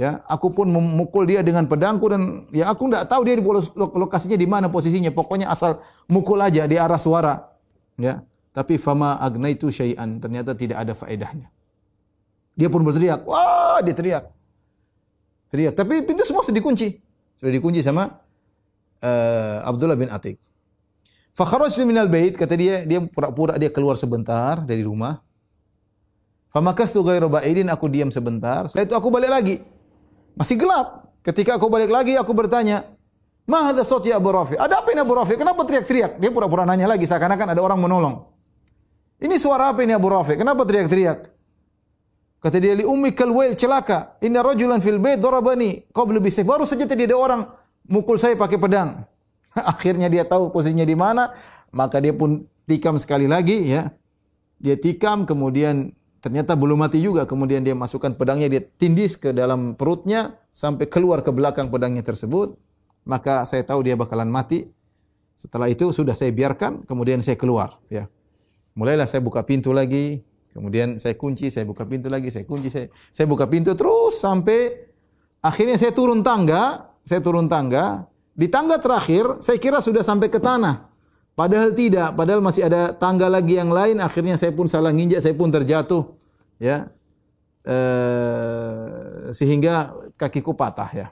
[0.00, 3.44] Ya, aku pun memukul dia dengan pedangku dan ya aku tidak tahu dia di
[3.76, 5.12] lokasinya di mana posisinya.
[5.12, 5.76] Pokoknya asal
[6.08, 7.52] mukul aja di arah suara.
[8.00, 8.24] Ya.
[8.56, 11.52] Tapi fama agnaitu syai'an, ternyata tidak ada faedahnya.
[12.56, 14.24] Dia pun berteriak, wah dia teriak.
[15.52, 16.96] Teriak, tapi pintu semua sudah dikunci.
[17.36, 18.08] Sudah dikunci sama
[19.04, 20.40] uh, Abdullah bin Atik.
[21.36, 25.20] Fakharajtu minal bait, kata dia, dia pura-pura dia keluar sebentar dari rumah.
[26.50, 28.64] Famakastu ghairu ba'idin, aku diam sebentar.
[28.66, 29.56] Setelah itu aku balik lagi.
[30.40, 31.12] Masih gelap.
[31.20, 32.88] Ketika aku balik lagi, aku bertanya,
[33.44, 34.56] Ma hadza ya Abu Rafi?
[34.56, 35.34] Ada apa ini Abu Rafi?
[35.36, 36.16] Kenapa teriak-teriak?
[36.16, 38.24] Dia pura-pura nanya lagi seakan-akan ada orang menolong.
[39.20, 40.38] Ini suara apa ini Abu Rafi?
[40.40, 41.28] Kenapa teriak-teriak?
[42.40, 44.16] Kata dia li ummi kalwail celaka.
[44.24, 46.48] Inna rajulan fil bait darabani qabla bisayf.
[46.48, 47.44] Baru saja tadi ada orang
[47.84, 49.04] mukul saya pakai pedang.
[49.76, 51.34] Akhirnya dia tahu posisinya di mana,
[51.68, 53.92] maka dia pun tikam sekali lagi ya.
[54.56, 57.26] Dia tikam kemudian ternyata belum mati juga.
[57.26, 62.56] Kemudian dia masukkan pedangnya dia tindis ke dalam perutnya sampai keluar ke belakang pedangnya tersebut
[63.08, 64.68] maka saya tahu dia bakalan mati.
[65.36, 67.80] Setelah itu sudah saya biarkan, kemudian saya keluar.
[67.88, 68.12] Ya,
[68.76, 70.20] mulailah saya buka pintu lagi,
[70.52, 74.84] kemudian saya kunci, saya buka pintu lagi, saya kunci, saya, saya buka pintu terus sampai
[75.40, 78.04] akhirnya saya turun tangga, saya turun tangga.
[78.36, 80.89] Di tangga terakhir, saya kira sudah sampai ke tanah.
[81.40, 83.96] Padahal tidak, padahal masih ada tangga lagi yang lain.
[84.04, 86.12] Akhirnya saya pun salah nginjak, saya pun terjatuh.
[86.60, 86.92] Ya,
[87.64, 91.06] eh, sehingga kakiku patah ya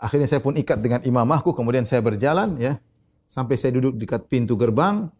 [0.00, 2.80] akhirnya saya pun ikat dengan imamahku, kemudian saya berjalan ya
[3.28, 5.12] sampai saya duduk dekat pintu gerbang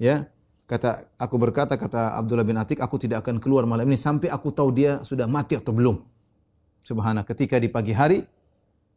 [0.00, 0.26] ya.
[0.62, 4.48] Kata aku berkata kata Abdullah bin Atik, aku tidak akan keluar malam ini sampai aku
[4.56, 6.00] tahu dia sudah mati atau belum.
[6.80, 8.24] Subhanallah, ketika di pagi hari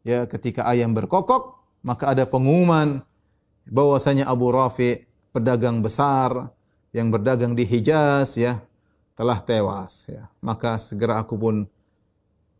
[0.00, 3.04] ya ketika ayam berkokok, maka ada pengumuman
[3.68, 5.02] bahwasanya Abu Rafi
[5.34, 6.50] pedagang besar
[6.94, 8.62] yang berdagang di Hijaz ya
[9.18, 10.30] telah tewas ya.
[10.40, 11.56] Maka segera aku pun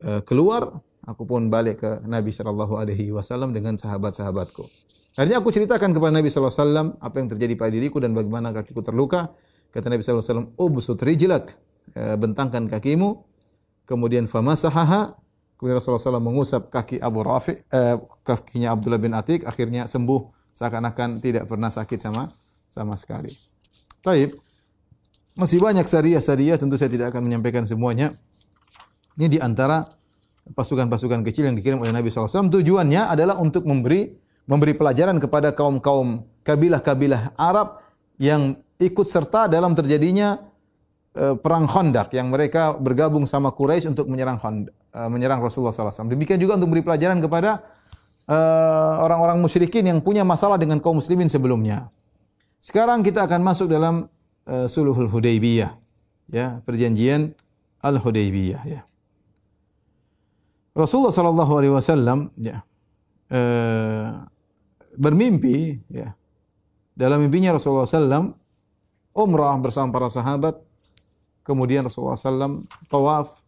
[0.05, 4.67] uh, keluar, aku pun balik ke Nabi sallallahu alaihi wasallam dengan sahabat-sahabatku.
[5.17, 8.53] Akhirnya aku ceritakan kepada Nabi sallallahu alaihi wasallam apa yang terjadi pada diriku dan bagaimana
[8.53, 9.33] kakiku terluka.
[9.73, 11.57] Kata Nabi sallallahu alaihi wasallam, "Ubsut rijlak."
[11.95, 13.23] Eh, bentangkan kakimu.
[13.87, 15.15] Kemudian famasahaha.
[15.57, 21.21] Kemudian Rasulullah SAW mengusap kaki Abu Rafi, eh, kakinya Abdullah bin Atik, akhirnya sembuh seakan-akan
[21.21, 22.33] tidak pernah sakit sama
[22.73, 23.29] sama sekali.
[24.01, 24.33] Taib.
[25.37, 28.17] Masih banyak syariah-syariah, tentu saya tidak akan menyampaikan semuanya.
[29.21, 29.85] Ini di antara
[30.49, 32.49] pasukan-pasukan kecil yang dikirim oleh Nabi SAW.
[32.49, 34.17] Tujuannya adalah untuk memberi
[34.47, 37.83] memberi pelajaran kepada kaum-kaum kabilah-kabilah Arab
[38.17, 40.39] yang ikut serta dalam terjadinya
[41.19, 46.09] uh, perang Khandaq yang mereka bergabung sama Quraisy untuk menyerang Khandaq, uh, menyerang Rasulullah SAW.
[46.09, 47.86] Demikian juga untuk beri pelajaran kepada eh,
[49.03, 51.91] orang-orang uh, musyrikin yang punya masalah dengan kaum muslimin sebelumnya.
[52.59, 54.11] Sekarang kita akan masuk dalam
[54.51, 55.71] uh, Suluhul Hudaybiyah,
[56.31, 57.35] ya, perjanjian
[57.81, 58.81] Al-Hudaybiyah, ya.
[60.77, 62.61] Rasulullah sallallahu alaihi wasallam ya
[63.33, 64.29] uh,
[64.93, 66.13] bermimpi ya.
[66.97, 68.33] Dalam mimpinya Rasulullah SAW
[69.13, 70.57] umrah bersama para sahabat
[71.47, 73.39] Kemudian Rasulullah SAW tawaf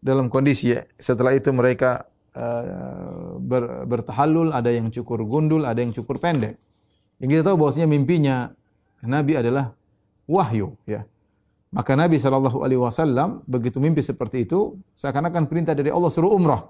[0.00, 2.08] dalam kondisi setelah itu mereka
[3.40, 6.60] ber, bertahallul, ada yang cukur gundul, ada yang cukur pendek.
[7.16, 8.52] Yang kita tahu bahwasanya mimpinya
[9.00, 9.72] Nabi adalah
[10.28, 11.08] wahyu, ya.
[11.72, 16.64] Maka Nabi Shallallahu Alaihi Wasallam begitu mimpi seperti itu, seakan-akan perintah dari Allah suruh umrah.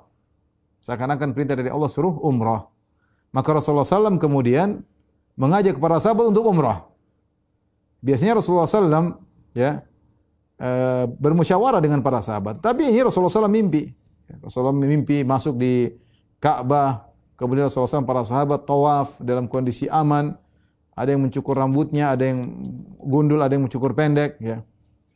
[0.82, 2.66] Seakan-akan perintah dari Allah suruh umrah.
[3.34, 4.86] Maka Rasulullah SAW kemudian
[5.34, 6.86] mengajak para sahabat untuk umrah.
[8.00, 9.18] Biasanya Rasulullah SAW
[9.52, 9.82] ya
[10.56, 12.64] Eh, bermusyawarah dengan para sahabat.
[12.64, 13.92] Tapi ini Rasulullah SAW mimpi.
[14.42, 15.90] Rasulullah mimpi masuk di
[16.42, 17.06] Ka'bah,
[17.38, 20.34] kemudian Rasulullah SAW para sahabat tawaf dalam kondisi aman.
[20.96, 22.56] Ada yang mencukur rambutnya, ada yang
[22.96, 24.40] gundul, ada yang mencukur pendek.
[24.40, 24.64] Ya.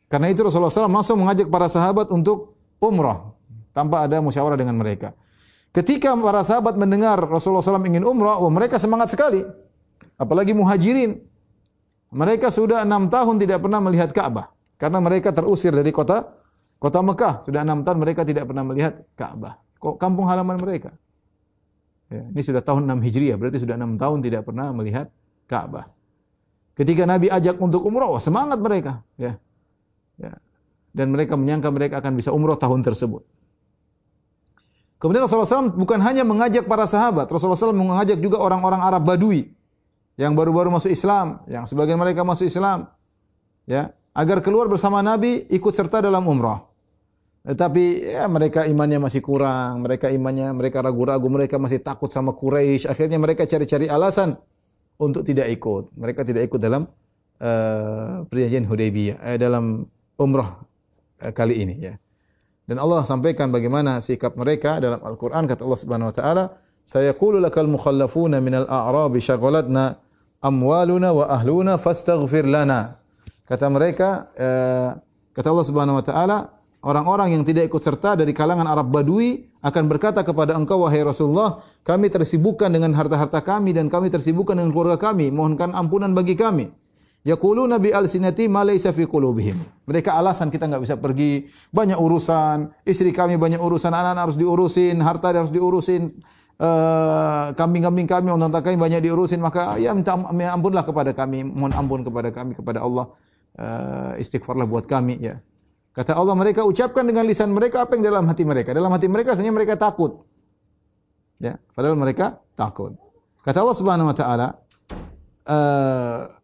[0.05, 3.33] Karena itu Rasulullah SAW masuk mengajak para sahabat untuk umrah
[3.73, 5.17] tanpa ada musyawarah dengan mereka.
[5.71, 9.41] Ketika para sahabat mendengar Rasulullah SAW ingin umrah, oh, mereka semangat sekali.
[10.19, 11.17] Apalagi muhajirin.
[12.11, 14.51] Mereka sudah enam tahun tidak pernah melihat Ka'bah.
[14.75, 16.40] Karena mereka terusir dari kota
[16.81, 17.45] kota Mekah.
[17.45, 19.61] Sudah enam tahun mereka tidak pernah melihat Ka'bah.
[19.77, 20.97] Kok kampung halaman mereka?
[22.09, 25.13] Ya, ini sudah tahun 6 Hijriah, berarti sudah enam tahun tidak pernah melihat
[25.45, 25.87] Ka'bah.
[26.75, 29.05] Ketika Nabi ajak untuk umroh, semangat mereka.
[29.15, 29.37] Ya.
[30.17, 30.35] ya.
[30.91, 33.23] Dan mereka menyangka mereka akan bisa umroh tahun tersebut.
[35.01, 39.49] Kemudian Rasulullah SAW bukan hanya mengajak para sahabat, Rasulullah SAW mengajak juga orang-orang Arab Badui
[40.13, 42.85] yang baru-baru masuk Islam, yang sebagian mereka masuk Islam.
[43.65, 46.70] Ya, agar keluar bersama Nabi ikut serta dalam umrah.
[47.41, 52.85] Tetapi ya, mereka imannya masih kurang, mereka imannya mereka ragu-ragu, mereka masih takut sama Quraisy.
[52.85, 54.37] Akhirnya mereka cari-cari alasan
[55.01, 55.89] untuk tidak ikut.
[55.97, 56.85] Mereka tidak ikut dalam
[57.41, 59.89] uh, perjanjian Hudaybiyah, eh, dalam
[60.21, 60.61] umrah
[61.25, 61.93] uh, kali ini ya.
[62.69, 66.43] Dan Allah sampaikan bagaimana sikap mereka dalam Al-Qur'an kata Allah Subhanahu wa taala,
[66.85, 69.97] "Sayaqulu lakal mukhallafuna minal a'rabi syaghalatna
[70.45, 73.01] amwaluna wa ahluna fastaghfir lana."
[73.49, 74.89] Kata mereka, eh,
[75.33, 76.37] kata Allah Subhanahu wa taala,
[76.81, 81.61] orang-orang yang tidak ikut serta dari kalangan Arab Badui akan berkata kepada engkau wahai Rasulullah,
[81.85, 86.73] kami tersibukkan dengan harta-harta kami dan kami tersibukkan dengan keluarga kami, mohonkan ampunan bagi kami.
[87.21, 89.85] Yaquluna bi alsinati ma laysa fi qulubihim.
[89.85, 94.97] Mereka alasan kita enggak bisa pergi, banyak urusan, istri kami banyak urusan, anak-anak harus diurusin,
[95.05, 96.17] harta harus diurusin,
[96.57, 102.01] uh, kambing-kambing kami, unta kami banyak diurusin, maka ya minta ampunlah kepada kami, mohon ampun
[102.01, 103.13] kepada kami kepada Allah.
[103.51, 105.21] Uh, istighfarlah buat kami.
[105.21, 105.43] Ya.
[105.91, 108.71] Kata Allah mereka ucapkan dengan lisan mereka apa yang dalam hati mereka.
[108.71, 110.23] Dalam hati mereka sebenarnya mereka takut.
[111.35, 112.95] Ya, padahal mereka takut.
[113.43, 114.47] Kata Allah Subhanahu wa taala,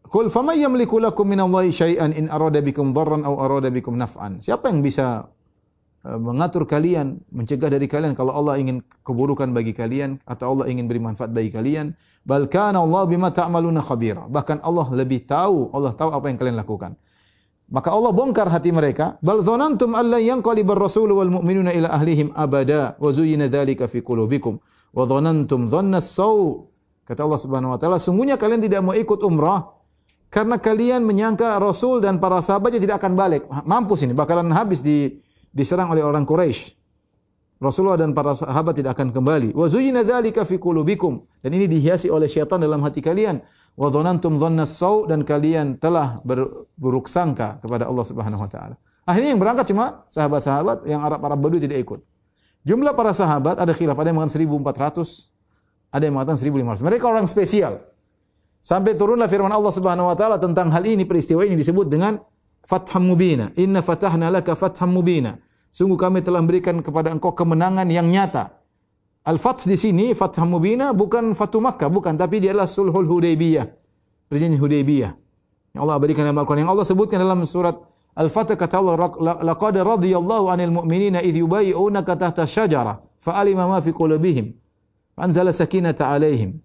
[0.04, 4.68] "Qul faman yamliku lakum minallahi syai'an in arada bikum dharran aw arada bikum naf'an." Siapa
[4.68, 5.32] yang bisa
[6.04, 10.92] eh, mengatur kalian, mencegah dari kalian kalau Allah ingin keburukan bagi kalian atau Allah ingin
[10.92, 11.96] beri manfaat bagi kalian.
[12.28, 14.28] Bal kana Allah bima ta'maluna khabira.
[14.28, 17.00] Bahkan Allah lebih tahu, Allah tahu apa yang kalian lakukan.
[17.68, 19.20] Maka Allah bongkar hati mereka.
[19.20, 23.52] Bal dzanantum alla yanqalibar rasul wal mu'minuna ila ahlihim abada wa zuyyina
[23.92, 24.60] fi qulubikum
[24.96, 26.64] wa dzanantum dhanna saw.
[27.04, 29.78] Kata Allah Subhanahu wa taala, sungguhnya kalian tidak mau ikut umrah
[30.28, 33.48] karena kalian menyangka Rasul dan para sahabatnya tidak akan balik.
[33.64, 35.24] Mampus ini bakalan habis di
[35.56, 36.76] diserang oleh orang Quraisy.
[37.58, 39.50] Rasulullah dan para sahabat tidak akan kembali.
[39.58, 40.06] Wa zuyyina
[40.46, 41.26] fi qulubikum.
[41.42, 43.42] Dan ini dihiasi oleh syaitan dalam hati kalian.
[43.78, 48.76] Wa dhanantum dhanna sau dan kalian telah berburuk sangka kepada Allah Subhanahu wa taala.
[49.06, 52.02] Akhirnya yang berangkat cuma sahabat-sahabat yang Arab-Arab Badui tidak ikut.
[52.66, 56.84] Jumlah para sahabat ada khilaf, ada yang mengatakan 1400, ada yang mengatakan 1500.
[56.84, 57.86] Mereka orang spesial.
[58.60, 62.18] Sampai turunlah firman Allah Subhanahu wa taala tentang hal ini peristiwa ini disebut dengan
[62.66, 63.54] fatham mubina.
[63.56, 65.38] Inna fatahna laka fatham mubina.
[65.70, 68.57] Sungguh kami telah memberikan kepada engkau kemenangan yang nyata.
[69.28, 73.68] Al-Fath di sini Fatham Mubina bukan Fatu Makkah, bukan, tapi dia adalah Sulhul Hudaybiyah.
[74.32, 75.12] Perjanjian Hudaybiyah.
[75.76, 76.64] Yang Allah berikan dalam Al-Quran.
[76.64, 77.76] Yang Allah sebutkan dalam surat
[78.16, 78.96] Al-Fatah kata Allah,
[79.44, 84.56] "Laqad radiyallahu 'anil mu'minina idh yubayyi'unaka tahta syajara, fa'alima ma fi qulubihim,
[85.20, 86.58] anzala sakinata 'alaihim."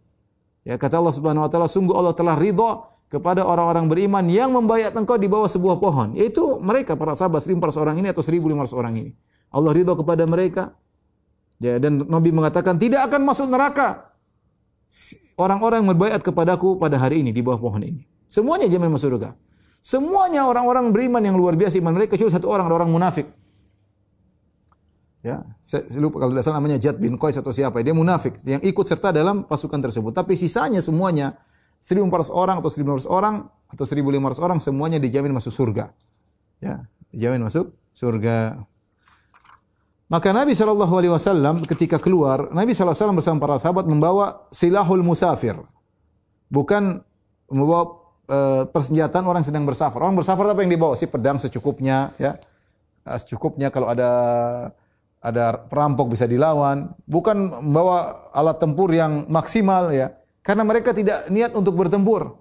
[0.62, 4.94] Ya kata Allah Subhanahu wa taala, sungguh Allah telah ridha kepada orang-orang beriman yang membayar
[4.94, 8.94] engkau di bawah sebuah pohon, yaitu mereka para sahabat 1400 orang ini atau 1500 orang
[9.02, 9.12] ini.
[9.50, 10.72] Allah ridha kepada mereka.
[11.62, 14.10] Ya, dan Nabi mengatakan tidak akan masuk neraka
[15.38, 18.02] orang-orang yang berbayat kepadaku pada hari ini di bawah pohon ini.
[18.26, 19.38] Semuanya jamin masuk surga.
[19.78, 23.30] Semuanya orang-orang beriman yang luar biasa iman mereka kecuali satu orang, orang munafik.
[25.22, 27.78] Ya, saya lupa kalau tidak salah namanya Jad bin Qais atau siapa.
[27.86, 30.10] Dia munafik yang ikut serta dalam pasukan tersebut.
[30.10, 31.38] Tapi sisanya semuanya
[31.78, 35.94] 1400 orang atau 1500 orang atau 1500 orang semuanya dijamin masuk surga.
[36.58, 38.66] Ya, dijamin masuk surga.
[40.12, 44.44] Maka Nabi Shallallahu Alaihi Wasallam ketika keluar, Nabi Shallallahu Alaihi Wasallam bersama para sahabat membawa
[44.52, 45.56] silahul musafir,
[46.52, 47.00] bukan
[47.48, 47.96] membawa
[48.28, 50.04] uh, persenjataan orang sedang bersafar.
[50.04, 50.92] Orang bersafar apa yang dibawa?
[51.00, 52.36] Si pedang secukupnya, ya,
[53.08, 54.10] secukupnya kalau ada
[55.24, 60.12] ada perampok bisa dilawan, bukan membawa alat tempur yang maksimal ya.
[60.44, 62.36] Karena mereka tidak niat untuk bertempur.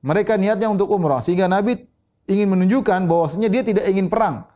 [0.00, 1.76] Mereka niatnya untuk umrah sehingga Nabi
[2.24, 4.48] ingin menunjukkan bahwasanya dia tidak ingin perang.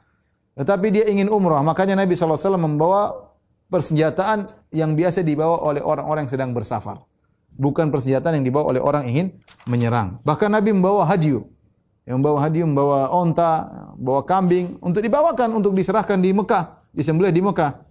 [0.57, 1.61] Tetapi dia ingin umrah.
[1.61, 3.29] Makanya Nabi SAW membawa
[3.69, 7.05] persenjataan yang biasa dibawa oleh orang-orang yang sedang bersafar.
[7.53, 9.37] Bukan persenjataan yang dibawa oleh orang ingin
[9.69, 10.17] menyerang.
[10.25, 11.45] Bahkan Nabi membawa hadyu.
[12.07, 13.53] Yang membawa hadyu, membawa onta,
[13.99, 17.83] membawa kambing untuk dibawakan untuk diserahkan di Mekah disembelih di Mekah.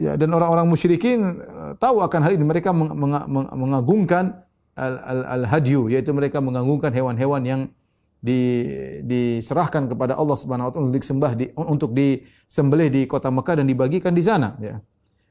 [0.00, 2.44] Ya, dan orang-orang musyrikin eh, tahu akan hal ini.
[2.48, 2.72] Mereka
[3.52, 4.42] mengagungkan
[4.74, 7.60] al-hadyu, al, al yaitu mereka mengagungkan hewan-hewan yang
[8.20, 8.40] di,
[9.02, 11.00] diserahkan kepada Allah Subhanahu wa taala untuk
[11.34, 14.76] di, untuk disembelih di kota Mekah dan dibagikan di sana ya.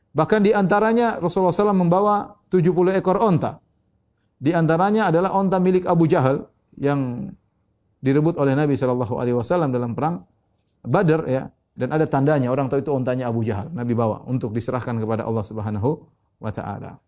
[0.09, 3.61] Bahkan di antaranya Rasulullah SAW membawa 70 ekor onta.
[4.41, 6.49] Di antaranya adalah onta milik Abu Jahal
[6.81, 7.29] yang
[8.01, 10.25] direbut oleh Nabi Shallallahu Alaihi Wasallam dalam perang
[10.81, 11.45] Badar ya.
[11.79, 13.71] Dan ada tandanya, orang tahu itu ontanya Abu Jahal.
[13.71, 15.89] Nabi bawa untuk diserahkan kepada Allah Subhanahu
[16.41, 16.99] wa taala.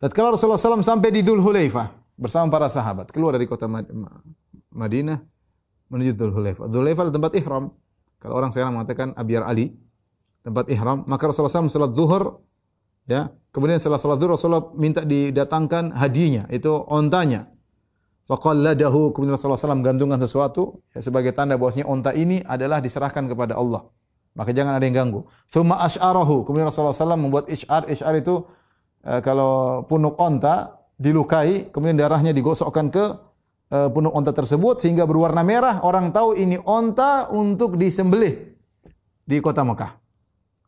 [0.00, 3.64] Tatkala Rasulullah SAW sampai di Dhul Hulaifah bersama para sahabat, keluar dari kota
[4.70, 5.18] Madinah
[5.88, 6.68] menuju Dhul Hulaifah.
[6.68, 7.64] Dhul Hulaifah adalah tempat ihram.
[8.20, 9.72] Kalau orang sekarang mengatakan Abiyar Ali,
[10.44, 12.44] tempat ihram, maka Rasulullah SAW salat zuhur,
[13.08, 17.48] ya, kemudian setelah salat zuhur Rasulullah minta didatangkan hadiahnya, itu ontanya.
[18.28, 23.58] Faqalladahu kemudian Rasulullah SAW gantungkan sesuatu ya, sebagai tanda bahwasanya onta ini adalah diserahkan kepada
[23.58, 23.90] Allah.
[24.38, 25.26] Maka jangan ada yang ganggu.
[25.50, 26.46] Thumma ash'arahu.
[26.46, 27.90] Kemudian Rasulullah SAW membuat ish'ar.
[27.90, 28.46] Ish'ar itu
[29.02, 33.04] eh, kalau punuk onta dilukai, kemudian darahnya digosokkan ke
[33.72, 35.80] eh, punuk onta tersebut sehingga berwarna merah.
[35.80, 38.52] Orang tahu ini onta untuk disembelih
[39.24, 39.96] di kota Mekah.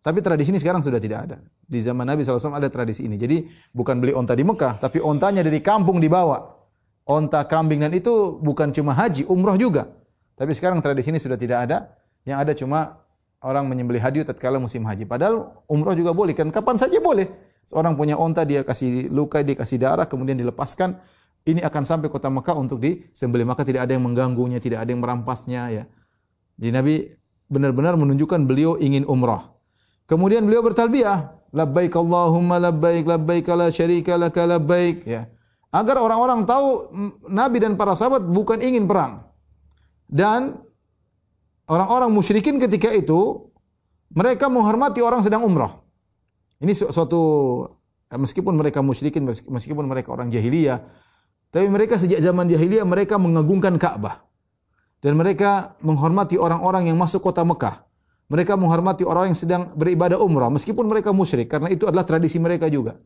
[0.02, 1.36] Tapi tradisi ini sekarang sudah tidak ada.
[1.62, 3.14] Di zaman Nabi SAW ada tradisi ini.
[3.14, 6.42] Jadi bukan beli onta di Mekah, tapi ontanya dari kampung dibawa
[7.06, 9.90] onta, kambing dan itu bukan cuma haji, umroh juga.
[10.34, 11.92] Tapi sekarang tradisi ini sudah tidak ada.
[12.26, 12.78] Yang ada cuma
[13.42, 15.06] orang menyembelih hadiah tatkala musim haji.
[15.06, 17.30] Padahal umroh juga boleh kan kapan saja boleh.
[17.66, 20.98] Seorang punya onta dia kasih luka, dia kasih darah kemudian dilepaskan.
[21.42, 23.42] Ini akan sampai kota Mekah untuk disembelih.
[23.42, 25.84] Maka tidak ada yang mengganggunya, tidak ada yang merampasnya ya.
[26.58, 26.94] Jadi Nabi
[27.50, 29.50] benar-benar menunjukkan beliau ingin umrah.
[30.06, 35.28] Kemudian beliau bertalbiyah, labbaik Allahumma labbaik labbaik la syarika laka labbaik ya
[35.72, 36.92] agar orang-orang tahu
[37.32, 39.24] Nabi dan para sahabat bukan ingin perang.
[40.04, 40.60] Dan
[41.64, 43.48] orang-orang musyrikin ketika itu
[44.12, 45.80] mereka menghormati orang sedang umrah.
[46.62, 47.20] Ini suatu
[48.06, 50.78] eh, meskipun mereka musyrikin meskipun mereka orang jahiliyah
[51.52, 54.24] tapi mereka sejak zaman jahiliyah mereka mengagungkan Ka'bah.
[55.04, 57.84] Dan mereka menghormati orang-orang yang masuk kota Mekah.
[58.32, 62.72] Mereka menghormati orang yang sedang beribadah umrah meskipun mereka musyrik karena itu adalah tradisi mereka
[62.72, 62.96] juga.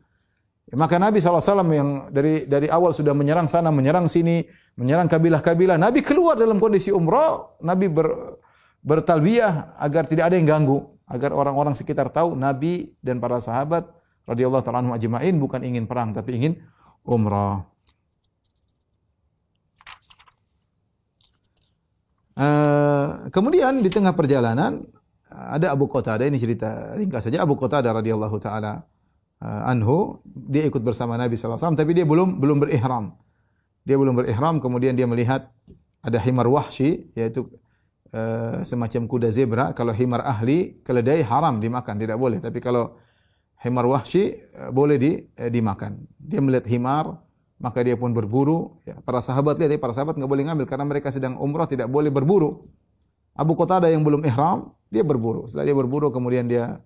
[0.70, 4.46] Ya, maka Nabi SAW yang dari dari awal sudah menyerang sana, menyerang sini,
[4.78, 5.74] menyerang kabilah-kabilah.
[5.74, 8.38] Nabi keluar dalam kondisi umrah, Nabi ber,
[8.86, 13.86] bertalbiyah agar tidak ada yang ganggu, agar orang-orang sekitar tahu Nabi dan para sahabat
[14.26, 16.58] radhiyallahu taala anhum ajma'in bukan ingin perang tapi ingin
[17.06, 17.62] umrah.
[22.36, 24.84] Uh, kemudian di tengah perjalanan
[25.32, 28.84] ada Abu Qatadah ini cerita ringkas saja Abu Qatadah radhiyallahu taala
[29.42, 33.16] uh, anhu, dia ikut bersama Nabi SAW, tapi dia belum belum berihram.
[33.86, 35.46] Dia belum berihram, kemudian dia melihat
[36.02, 37.46] ada himar wahsy, yaitu
[38.12, 39.64] uh, semacam kuda zebra.
[39.72, 42.38] Kalau himar ahli, keledai haram dimakan, tidak boleh.
[42.42, 42.98] Tapi kalau
[43.66, 45.96] himar wahsy eh, boleh di, eh, dimakan.
[46.20, 47.18] Dia melihat himar,
[47.58, 48.78] maka dia pun berburu.
[48.84, 51.88] Ya, para sahabat lihat, ya, para sahabat nggak boleh ngambil karena mereka sedang umrah tidak
[51.88, 52.68] boleh berburu.
[53.36, 55.44] Abu Qatadah yang belum ihram, dia berburu.
[55.44, 56.80] Setelah dia berburu, kemudian dia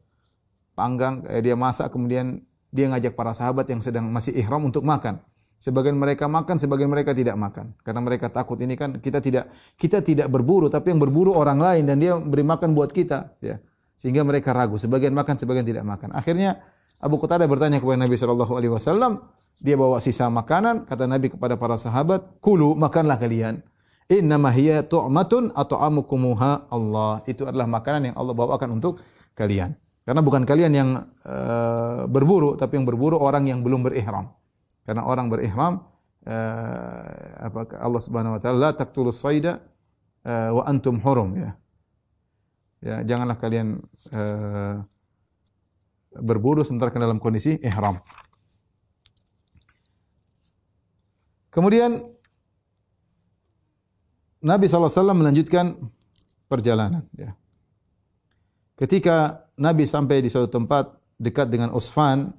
[0.74, 5.18] panggang, eh, dia masak, kemudian dia ngajak para sahabat yang sedang masih ihram untuk makan.
[5.60, 7.76] Sebagian mereka makan, sebagian mereka tidak makan.
[7.84, 11.84] Karena mereka takut ini kan kita tidak kita tidak berburu, tapi yang berburu orang lain
[11.84, 13.36] dan dia beri makan buat kita.
[13.44, 13.60] Ya.
[14.00, 14.80] Sehingga mereka ragu.
[14.80, 16.16] Sebagian makan, sebagian tidak makan.
[16.16, 16.64] Akhirnya
[16.96, 19.20] Abu Qatadah bertanya kepada Nabi Shallallahu Alaihi Wasallam.
[19.60, 20.88] Dia bawa sisa makanan.
[20.88, 23.60] Kata Nabi kepada para sahabat, kulu makanlah kalian.
[24.08, 27.20] Inna hiya tu'matun atau amukumuha Allah.
[27.28, 29.04] Itu adalah makanan yang Allah bawakan untuk
[29.36, 29.76] kalian.
[30.08, 30.90] Karena bukan kalian yang
[31.28, 34.32] uh, berburu, tapi yang berburu orang yang belum berihram.
[34.84, 35.84] Karena orang berihram
[36.26, 37.04] uh,
[37.46, 39.60] apa Allah Subhanahu wa taala la taqtulus sayda
[40.24, 41.50] uh, wa antum hurum ya.
[42.80, 43.76] Ya, janganlah kalian
[44.16, 44.80] uh,
[46.16, 48.00] berburu sementara dalam kondisi ihram.
[51.52, 52.00] Kemudian
[54.40, 55.76] Nabi SAW melanjutkan
[56.48, 57.04] perjalanan.
[57.12, 57.36] Ya.
[58.80, 62.32] Ketika Nabi sampai di suatu tempat dekat dengan Usfan,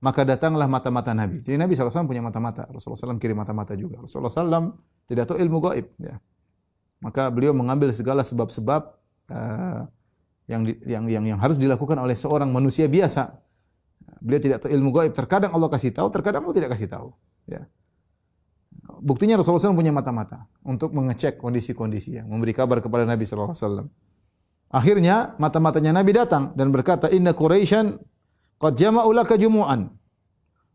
[0.00, 1.44] maka datanglah mata-mata Nabi.
[1.44, 2.64] Jadi Nabi SAW punya mata-mata.
[2.72, 4.00] Rasulullah SAW kirim mata-mata juga.
[4.00, 4.72] Rasulullah SAW
[5.04, 5.86] tidak tahu ilmu gaib.
[6.00, 6.16] Ya.
[7.04, 8.96] Maka beliau mengambil segala sebab-sebab
[9.28, 9.84] uh,
[10.48, 13.28] yang, yang, yang, yang harus dilakukan oleh seorang manusia biasa.
[14.24, 15.12] Beliau tidak tahu ilmu gaib.
[15.12, 17.12] Terkadang Allah kasih tahu, terkadang Allah tidak kasih tahu.
[17.44, 17.68] Ya.
[19.04, 22.24] Buktinya Rasulullah SAW punya mata-mata untuk mengecek kondisi-kondisi, ya.
[22.24, 23.84] memberi kabar kepada Nabi SAW.
[24.70, 28.00] Akhirnya mata-matanya Nabi datang dan berkata, Inna Quraisyan
[28.60, 29.88] Qad jama'u laka jumu'an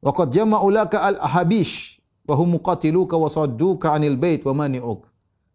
[0.01, 5.05] wa qad jama'u al-ahabish wa hum muqatiluka wa sadduka 'anil bait wa mani'uk.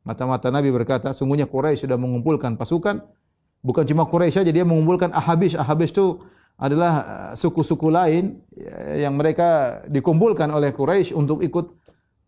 [0.06, 3.02] Mata-mata Nabi berkata, sungguhnya Quraisy sudah mengumpulkan pasukan
[3.60, 5.58] bukan cuma Quraisy saja dia mengumpulkan Ahabish.
[5.58, 6.22] Ahabish itu
[6.56, 8.40] adalah uh, suku-suku lain
[8.96, 11.66] yang mereka dikumpulkan oleh Quraisy untuk ikut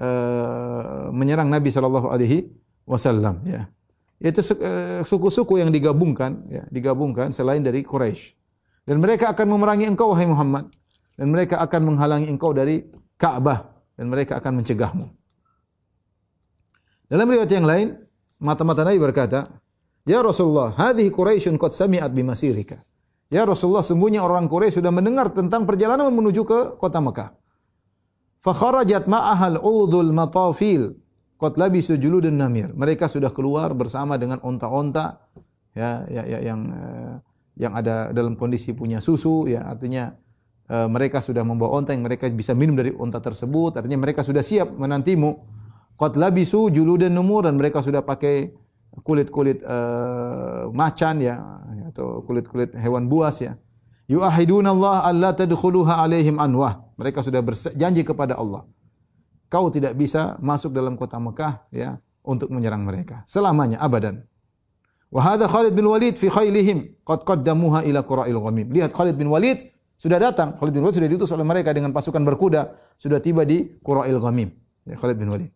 [0.02, 2.50] uh, menyerang Nabi sallallahu alaihi
[2.84, 3.70] wasallam ya.
[4.22, 4.42] Itu
[5.02, 8.41] suku-suku yang digabungkan ya, digabungkan selain dari Quraisy.
[8.82, 10.66] Dan mereka akan memerangi engkau wahai Muhammad
[11.14, 12.82] dan mereka akan menghalangi engkau dari
[13.14, 13.62] Ka'bah
[13.94, 15.06] dan mereka akan mencegahmu.
[17.06, 17.94] Dalam riwayat yang lain,
[18.42, 19.46] mata-mata Nabi berkata,
[20.02, 22.80] "Ya Rasulullah, hadhihi Quraisyun qad sami'at bimasirika."
[23.32, 27.32] Ya Rasulullah, sembunyi orang Quraisy sudah mendengar tentang perjalanan menuju ke kota Mekah.
[28.44, 31.00] Fa kharajat ma'ahal udhul matafil
[31.40, 32.68] qad labisu juludan namir.
[32.76, 35.16] Mereka sudah keluar bersama dengan onta-onta
[35.72, 37.14] ya, ya, ya yang uh,
[37.56, 40.16] yang ada dalam kondisi punya susu ya artinya
[40.66, 44.40] e, mereka sudah membawa onta yang mereka bisa minum dari onta tersebut artinya mereka sudah
[44.40, 45.60] siap menantimu.
[45.92, 48.50] Qad labisu juludan numur dan mereka sudah pakai
[49.04, 49.76] kulit-kulit e,
[50.72, 51.36] macan ya
[51.92, 53.60] atau kulit-kulit hewan buas ya.
[54.08, 56.80] Yuahiduna Allah alla tadkhuluha alaihim anwah.
[56.96, 58.66] Mereka sudah berjanji kepada Allah
[59.52, 63.20] kau tidak bisa masuk dalam kota Mekah ya untuk menyerang mereka.
[63.28, 64.24] Selamanya abadan
[65.12, 68.72] Wa hadha Khalid bin Walid fi khailihim qad qaddamuha ila qura'il ghamim.
[68.72, 69.60] Lihat Khalid bin Walid
[70.02, 70.58] sudah datang.
[70.58, 74.50] Khalid bin Walid sudah diutus oleh mereka dengan pasukan berkuda, sudah tiba di Qura'il Ghamim.
[74.82, 75.54] Ya, Khalid bin Walid.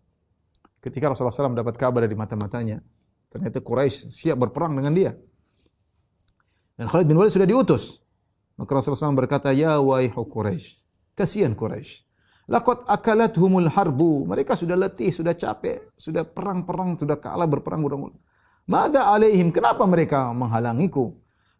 [0.78, 2.78] Ketika Rasulullah SAW dapat kabar dari mata-matanya,
[3.26, 5.10] ternyata Quraisy siap berperang dengan dia.
[6.78, 7.98] Dan Khalid bin Walid sudah diutus.
[8.54, 10.78] Maka Rasulullah SAW berkata, Ya waihu Quraisy,
[11.18, 12.06] kasihan Quraisy.
[12.46, 14.30] Laqad akalathumul harbu.
[14.30, 17.98] Mereka sudah letih, sudah capek, sudah perang-perang, sudah kalah berperang udah
[18.66, 19.54] Mada alaihim?
[19.54, 21.14] Kenapa mereka menghalangiku?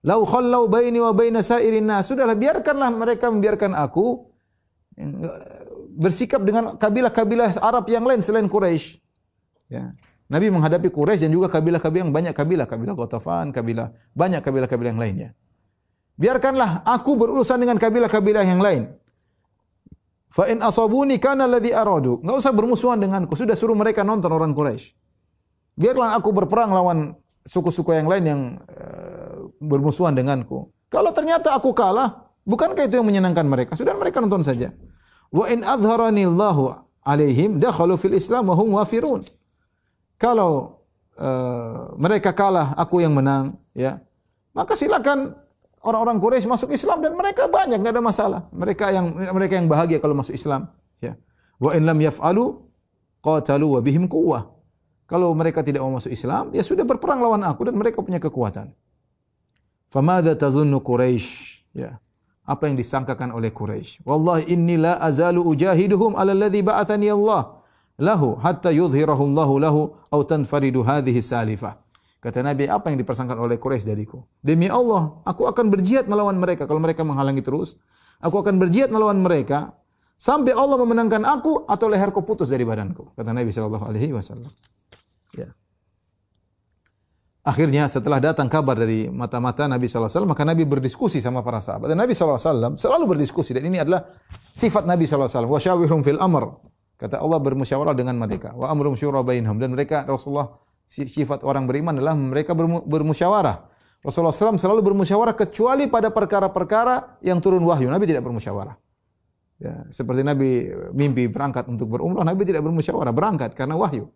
[0.06, 2.06] Lau khallau baini wa baina sairin nas.
[2.10, 4.26] Sudahlah biarkanlah mereka membiarkan aku
[5.96, 8.98] bersikap dengan kabilah-kabilah Arab yang lain selain Quraisy.
[9.70, 9.94] Ya.
[10.26, 15.02] Nabi menghadapi Quraisy dan juga kabilah-kabilah yang banyak kabilah, kabilah Ghatafan, kabilah banyak kabilah-kabilah yang
[15.02, 15.30] lainnya.
[16.18, 18.90] Biarkanlah aku berurusan dengan kabilah-kabilah yang lain.
[20.26, 22.18] Fa in asabuni kana alladhi aradu.
[22.24, 23.38] Enggak usah bermusuhan denganku.
[23.38, 25.05] Sudah suruh mereka nonton orang Quraisy.
[25.76, 27.12] Biarlah aku berperang lawan
[27.44, 30.72] suku-suku yang lain yang uh, bermusuhan denganku.
[30.88, 33.76] Kalau ternyata aku kalah, bukankah itu yang menyenangkan mereka?
[33.76, 34.72] Sudah mereka nonton saja.
[35.28, 36.72] Wa in adharani Allahu
[37.04, 39.22] alaihim dakhalu fil Islam wa hum wafirun.
[40.16, 40.80] Kalau
[41.20, 44.00] uh, mereka kalah, aku yang menang, ya.
[44.56, 45.36] Maka silakan
[45.84, 48.40] orang-orang Quraisy masuk Islam dan mereka banyak, enggak ada masalah.
[48.48, 50.72] Mereka yang mereka yang bahagia kalau masuk Islam,
[51.04, 51.20] ya.
[51.60, 52.64] Wa in lam yaf'alu
[53.20, 54.55] qatalu wa bihim quwwah.
[55.06, 58.74] Kalau mereka tidak mau masuk Islam, ya sudah berperang lawan aku dan mereka punya kekuatan.
[59.86, 61.62] Famada tadhunnu Quraisy?
[61.78, 62.02] Ya.
[62.42, 64.02] Apa yang disangkakan oleh Quraisy?
[64.02, 67.62] Wallahi inni la azalu ujahiduhum ala alladhi ba'athani Allah
[68.02, 71.78] lahu hatta yudhhirahu Allah lahu aw tanfaridu hadhihi salifah.
[72.18, 74.26] Kata Nabi, apa yang dipersangkakan oleh Quraisy dariku?
[74.42, 77.78] Demi Allah, aku akan berjihad melawan mereka kalau mereka menghalangi terus.
[78.18, 79.78] Aku akan berjihad melawan mereka
[80.16, 83.12] sampai Allah memenangkan aku atau leherku putus dari badanku.
[83.12, 84.50] Kata Nabi sallallahu alaihi wasallam.
[85.36, 85.52] Ya.
[87.46, 91.94] Akhirnya setelah datang kabar dari mata-mata Nabi SAW, maka Nabi berdiskusi sama para sahabat.
[91.94, 93.54] Dan Nabi SAW selalu berdiskusi.
[93.54, 94.02] Dan ini adalah
[94.50, 95.46] sifat Nabi SAW.
[95.46, 96.58] Wa syawihum fil amr.
[96.98, 98.50] Kata Allah bermusyawarah dengan mereka.
[98.50, 99.62] Wa amrum syura bainhum.
[99.62, 100.58] Dan mereka Rasulullah
[100.90, 102.50] sifat orang beriman adalah mereka
[102.82, 103.62] bermusyawarah.
[104.02, 107.86] Rasulullah SAW selalu bermusyawarah kecuali pada perkara-perkara yang turun wahyu.
[107.86, 108.74] Nabi tidak bermusyawarah.
[109.56, 114.12] Ya, seperti Nabi mimpi berangkat untuk berumrah, Nabi tidak bermusyawarah, berangkat karena wahyu.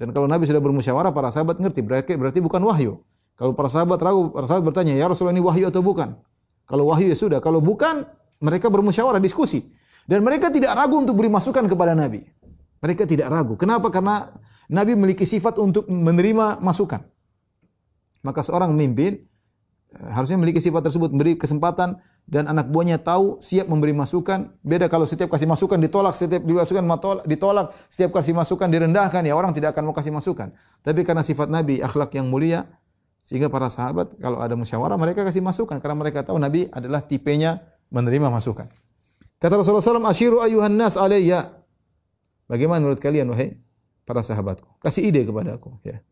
[0.00, 2.98] Dan kalau Nabi sudah bermusyawarah, para sahabat ngerti, berarti, berarti bukan wahyu.
[3.36, 6.16] Kalau para sahabat ragu, para sahabat bertanya, ya Rasulullah ini wahyu atau bukan?
[6.64, 8.08] Kalau wahyu ya sudah, kalau bukan,
[8.40, 9.68] mereka bermusyawarah, diskusi.
[10.08, 12.24] Dan mereka tidak ragu untuk beri masukan kepada Nabi.
[12.80, 13.56] Mereka tidak ragu.
[13.56, 13.88] Kenapa?
[13.88, 14.28] Karena
[14.68, 17.00] Nabi memiliki sifat untuk menerima masukan.
[18.24, 19.24] Maka seorang memimpin
[20.00, 24.50] harusnya memiliki sifat tersebut, memberi kesempatan dan anak buahnya tahu siap memberi masukan.
[24.60, 26.84] Beda kalau setiap kasih masukan ditolak, setiap dimasukan
[27.24, 30.50] ditolak, setiap kasih masukan direndahkan, ya orang tidak akan mau kasih masukan.
[30.82, 32.66] Tapi karena sifat Nabi akhlak yang mulia,
[33.24, 37.64] sehingga para sahabat kalau ada musyawarah mereka kasih masukan karena mereka tahu Nabi adalah tipenya
[37.88, 38.68] menerima masukan.
[39.40, 41.52] Kata Rasulullah SAW, Ashiru ayuhan nas alayya.
[42.48, 43.56] Bagaimana menurut kalian, wahai
[44.04, 44.80] para sahabatku?
[44.80, 45.76] Kasih ide kepada aku.
[45.84, 46.04] Ya.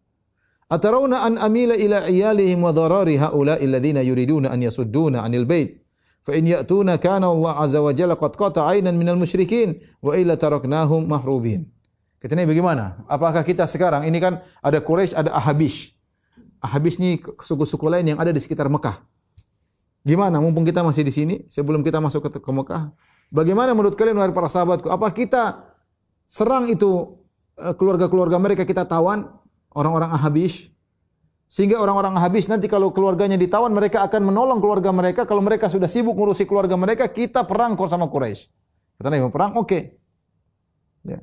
[0.72, 5.76] Atarawna an amila ila iyalihim wa dharari haula alladhina yuriduna an yasudduna anil bait.
[6.24, 10.40] Fa in ya'tuna kana Allah azza wa jalla qad qata aynan minal musyrikin wa illa
[10.40, 11.68] taraknahum mahrubin.
[12.16, 13.04] Kata Nabi bagaimana?
[13.04, 15.92] Apakah kita sekarang ini kan ada Quraisy, ada Ahabish.
[16.64, 19.02] Ahabish ini suku-suku lain yang ada di sekitar Mekah.
[20.08, 22.94] Gimana mumpung kita masih di sini sebelum kita masuk ke, ke Mekah?
[23.28, 24.88] Bagaimana menurut kalian wahai para sahabatku?
[24.88, 25.68] Apa kita
[26.24, 27.20] serang itu
[27.60, 29.41] eh, keluarga-keluarga mereka kita tawan
[29.76, 30.72] orang-orang Ahabish
[31.52, 35.84] sehingga orang-orang Ahabish nanti kalau keluarganya ditawan mereka akan menolong keluarga mereka kalau mereka sudah
[35.84, 38.48] sibuk ngurusi keluarga mereka kita perang sama Quraisy.
[38.96, 39.68] Kata Nabi perang oke.
[39.68, 39.82] Okay.
[41.04, 41.20] Ya.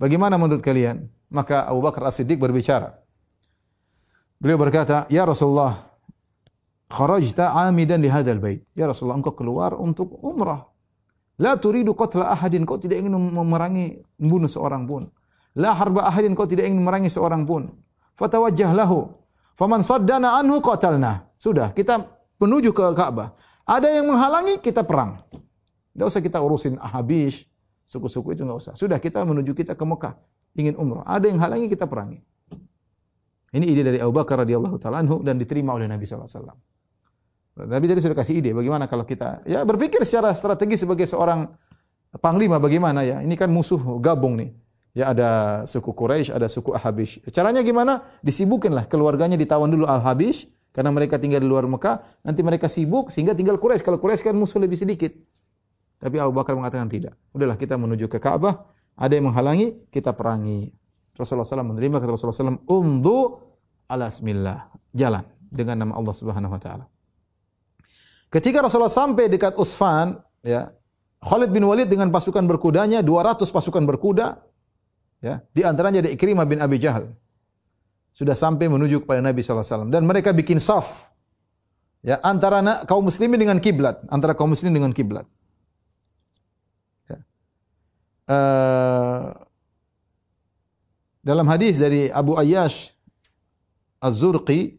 [0.00, 1.08] Bagaimana menurut kalian?
[1.30, 3.02] Maka Abu Bakar As-Siddiq berbicara.
[4.36, 5.74] Beliau berkata, "Ya Rasulullah,
[6.92, 10.68] kharajta amidan li hadzal bait." Ya Rasulullah, engkau keluar untuk umrah.
[11.40, 15.08] La turidu qatla ahadin, kau tidak ingin memerangi membunuh seorang pun.
[15.56, 17.72] La harba ahadin kau tidak ingin merangi seorang pun.
[18.12, 19.08] Fatawajjah lahu.
[19.56, 21.32] Faman saddana anhu qatalna.
[21.40, 22.04] Sudah, kita
[22.36, 23.32] menuju ke Ka'bah.
[23.64, 25.16] Ada yang menghalangi, kita perang.
[25.96, 27.48] Tidak usah kita urusin Ahabish,
[27.88, 28.72] suku-suku itu enggak usah.
[28.76, 30.12] Sudah kita menuju kita ke Mekah,
[30.60, 31.08] ingin umrah.
[31.08, 32.20] Ada yang halangi, kita perangi.
[33.56, 36.52] Ini ide dari Abu Bakar radhiyallahu taala anhu dan diterima oleh Nabi wasallam.
[37.56, 41.48] Nabi tadi sudah kasih ide bagaimana kalau kita ya berpikir secara strategi sebagai seorang
[42.20, 43.24] panglima bagaimana ya.
[43.24, 44.52] Ini kan musuh gabung nih.
[44.96, 45.28] Ya ada
[45.68, 47.20] suku Quraisy, ada suku Ahabish.
[47.28, 48.00] Caranya gimana?
[48.24, 53.36] Disibukinlah keluarganya ditawan dulu Al-Habish karena mereka tinggal di luar Mekah, nanti mereka sibuk sehingga
[53.36, 53.84] tinggal Quraisy.
[53.84, 55.12] Kalau Quraisy kan musuh lebih sedikit.
[56.00, 57.12] Tapi Abu Bakar mengatakan tidak.
[57.36, 60.72] Udahlah kita menuju ke Ka'bah, ada yang menghalangi, kita perangi.
[61.16, 63.36] Rasulullah SAW menerima kata Rasulullah SAW, "Umdu
[63.88, 66.84] ala bismillah." Jalan dengan nama Allah Subhanahu wa taala.
[68.32, 70.72] Ketika Rasulullah sampai dekat Usfan, ya,
[71.20, 74.45] Khalid bin Walid dengan pasukan berkudanya, 200 pasukan berkuda,
[75.24, 77.08] Ya, di antaranya ada Ikrimah bin Abi Jahal.
[78.12, 79.92] Sudah sampai menuju kepada Nabi SAW.
[79.92, 81.12] Dan mereka bikin saf.
[82.04, 84.00] Ya, antara kaum muslimin dengan kiblat.
[84.08, 85.26] Antara kaum muslimin dengan kiblat.
[87.10, 87.18] Ya.
[88.28, 89.36] Uh,
[91.26, 92.94] dalam hadis dari Abu Ayyash
[93.98, 94.78] Az-Zurqi,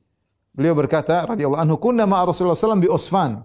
[0.56, 3.44] beliau berkata, radhiyallahu anhu, kunna ma'a Rasulullah SAW bi Osfan.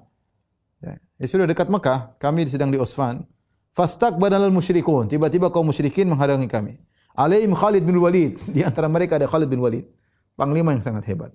[0.79, 3.27] Ya, ya sudah dekat Mekah, kami sedang di Osfan.
[3.73, 5.09] Fastaqbalal musyrikun.
[5.09, 6.77] Tiba-tiba kaum musyrikin menghadangi kami.
[7.17, 8.37] Alaihim Khalid bin Walid.
[8.57, 9.89] Di antara mereka ada Khalid bin Walid.
[10.37, 11.33] Panglima yang sangat hebat.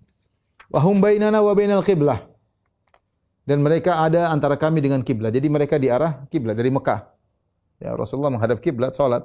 [0.69, 2.21] Wahum bainana wa bainal qiblah.
[3.47, 5.31] Dan mereka ada antara kami dengan kiblat.
[5.31, 6.99] Jadi mereka di arah kiblat dari Mekah.
[7.79, 9.23] Ya Rasulullah menghadap kiblat salat.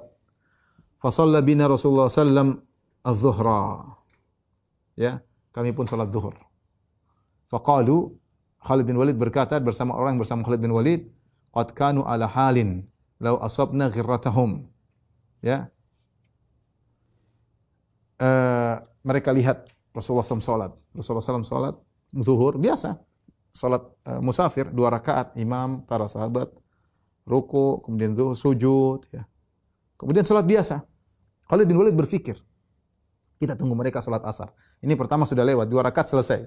[0.94, 1.10] Fa
[1.42, 2.62] bina Rasulullah sallam
[3.02, 3.82] az-zuhra.
[4.94, 6.38] Ya, kami pun salat zuhur.
[7.50, 8.14] Faqalu
[8.62, 11.10] Khalid bin Walid berkata bersama orang bersama Khalid bin Walid,
[11.50, 12.86] "Qad kanu ala halin
[13.22, 14.66] lau asabna ghirratahum.
[15.38, 15.70] Ya.
[18.18, 20.72] Uh, mereka lihat Rasulullah SAW salat.
[20.90, 21.76] Rasulullah SAW salat
[22.10, 22.98] zuhur biasa.
[23.54, 26.50] Salat uh, musafir dua rakaat imam para sahabat
[27.22, 29.22] ruku kemudian zuhur sujud ya.
[29.94, 30.82] Kemudian salat biasa.
[31.46, 32.42] Khalid bin Walid berpikir
[33.38, 34.50] kita tunggu mereka salat asar.
[34.82, 36.46] Ini pertama sudah lewat dua rakaat selesai.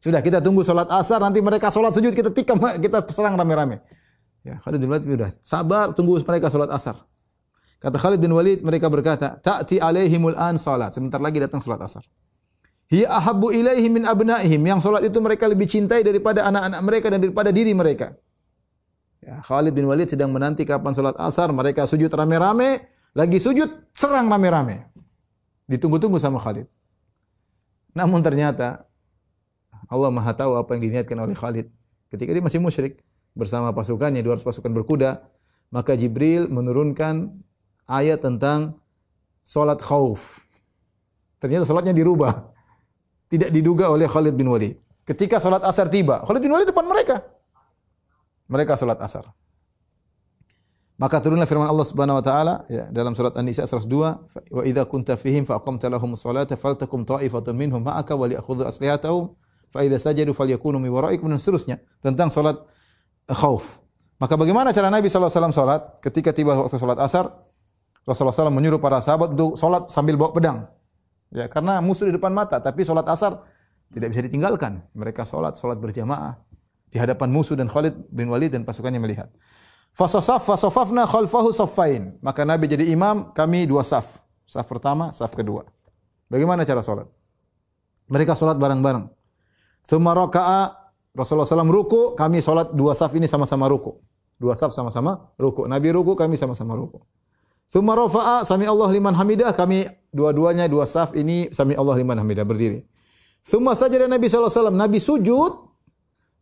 [0.00, 3.80] Sudah kita tunggu salat asar nanti mereka salat sujud kita tikam kita serang rame-rame.
[4.40, 6.96] Ya, Khalid bin Walid sudah sabar tunggu mereka salat asar.
[7.80, 12.04] Kata Khalid bin Walid mereka berkata, "Ta'ti alaihimul an salat." Sebentar lagi datang salat asar.
[12.90, 14.60] Hiya ahabbu ilaihi min abnaihim.
[14.64, 18.16] Yang salat itu mereka lebih cintai daripada anak-anak mereka dan daripada diri mereka.
[19.20, 24.26] Ya, Khalid bin Walid sedang menanti kapan salat asar, mereka sujud rame-rame, lagi sujud serang
[24.32, 24.88] rame-rame.
[25.68, 26.66] Ditunggu-tunggu sama Khalid.
[27.92, 28.88] Namun ternyata
[29.86, 31.68] Allah Maha tahu apa yang diniatkan oleh Khalid.
[32.10, 35.24] Ketika dia masih musyrik bersama pasukannya 200 pasukan berkuda,
[35.70, 37.30] maka Jibril menurunkan
[37.86, 38.78] ayat tentang
[39.46, 40.46] salat khauf.
[41.40, 42.52] Ternyata salatnya dirubah.
[43.30, 44.74] Tidak diduga oleh Khalid bin Walid.
[45.06, 47.22] Ketika salat asar tiba, Khalid bin Walid depan mereka.
[48.50, 49.30] Mereka salat asar.
[51.00, 54.20] Maka turunlah firman Allah Subhanahu wa taala ya, dalam surat An-Nisa 102,
[54.52, 59.32] "Wa idza kunta fihim fa aqamta lahum sholata faltakum ta'ifatun minhum ma'aka wa li'khudhu aslihatahum
[59.72, 62.60] fa idza sajadu falyakunu min wara'ikum" dan seterusnya tentang salat
[63.32, 63.80] khauf.
[64.20, 67.32] Maka bagaimana cara Nabi wasallam salat ketika tiba waktu salat asar?
[68.04, 70.58] Rasulullah SAW menyuruh para sahabat untuk salat sambil bawa pedang.
[71.30, 73.44] Ya, karena musuh di depan mata, tapi salat asar
[73.92, 74.82] tidak bisa ditinggalkan.
[74.96, 76.40] Mereka salat, salat berjamaah
[76.90, 79.30] di hadapan musuh dan Khalid bin Walid dan pasukannya melihat.
[79.94, 82.18] Fasasaf fasafafna khalfahu saffain.
[82.24, 84.22] Maka Nabi jadi imam, kami dua saf.
[84.48, 85.66] Saf pertama, saf kedua.
[86.26, 87.06] Bagaimana cara salat?
[88.10, 89.06] Mereka salat bareng-bareng.
[89.86, 90.79] Thumma raka'a
[91.10, 93.98] Rasulullah SAW ruku, kami salat dua saf ini sama-sama ruku.
[94.38, 95.66] Dua saf sama-sama ruku.
[95.66, 97.02] Nabi ruku, kami sama-sama ruku.
[97.70, 102.42] Thumma rafa'a sami Allah liman hamidah, kami dua-duanya dua saf ini sami Allah liman hamidah
[102.42, 102.82] berdiri.
[103.46, 105.52] Thumma sajada Nabi SAW, Nabi sujud,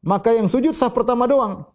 [0.05, 1.69] maka yang sujud saf pertama doang.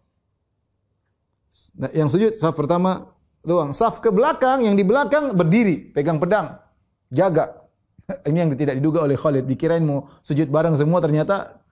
[1.78, 3.14] Nah, yang sujud saf pertama
[3.46, 3.74] doang.
[3.78, 6.58] Saf ke belakang, yang di belakang berdiri, pegang pedang,
[7.14, 7.62] jaga.
[8.30, 9.46] Ini yang tidak diduga oleh Khalid.
[9.46, 11.63] Dikirain mau sujud bareng semua, ternyata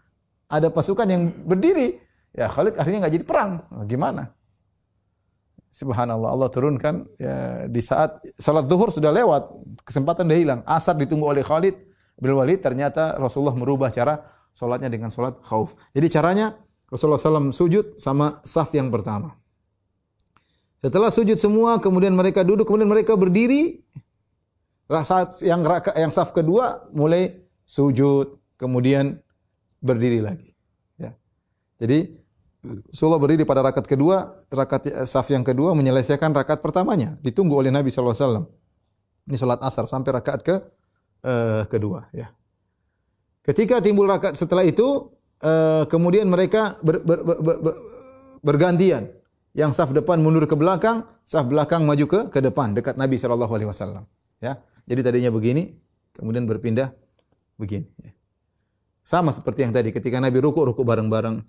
[0.51, 2.03] ada pasukan yang berdiri.
[2.35, 3.63] Ya Khalid akhirnya nggak jadi perang.
[3.71, 4.35] Nah, gimana?
[5.71, 9.47] Subhanallah Allah turunkan ya, di saat salat zuhur sudah lewat,
[9.87, 10.59] kesempatan sudah hilang.
[10.67, 11.79] Asar ditunggu oleh Khalid
[12.19, 15.79] bin Walid, ternyata Rasulullah merubah cara salatnya dengan salat khauf.
[15.95, 16.59] Jadi caranya
[16.91, 19.39] Rasulullah SAW sujud sama saf yang pertama.
[20.83, 23.79] Setelah sujud semua, kemudian mereka duduk, kemudian mereka berdiri.
[24.91, 25.63] Saat yang
[25.95, 29.23] yang saf kedua mulai sujud, kemudian
[29.81, 30.53] berdiri lagi.
[30.95, 31.17] Ya.
[31.81, 32.21] Jadi
[32.61, 37.89] Rasulullah berdiri pada rakaat kedua, rakaat saf yang kedua menyelesaikan rakaat pertamanya, ditunggu oleh Nabi
[37.89, 38.45] SAW.
[39.25, 40.55] Ini salat asar sampai rakaat ke
[41.25, 42.05] uh, kedua.
[42.13, 42.29] Ya.
[43.41, 45.09] Ketika timbul rakaat setelah itu,
[45.41, 47.73] uh, kemudian mereka ber, ber, ber, ber, ber,
[48.45, 49.09] bergantian.
[49.51, 53.51] Yang saf depan mundur ke belakang, saf belakang maju ke ke depan dekat Nabi sallallahu
[53.51, 54.05] alaihi wasallam.
[54.37, 54.61] Ya.
[54.85, 55.75] Jadi tadinya begini,
[56.13, 56.93] kemudian berpindah
[57.57, 57.89] begini.
[57.99, 58.13] Ya.
[59.01, 61.41] Sama seperti yang tadi ketika Nabi ruku ruku bareng-bareng.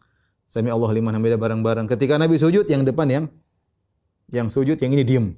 [0.48, 1.86] Sami Allah liman hamidah bareng-bareng.
[1.88, 3.24] Ketika Nabi sujud yang depan yang
[4.32, 5.32] yang sujud yang ini diam,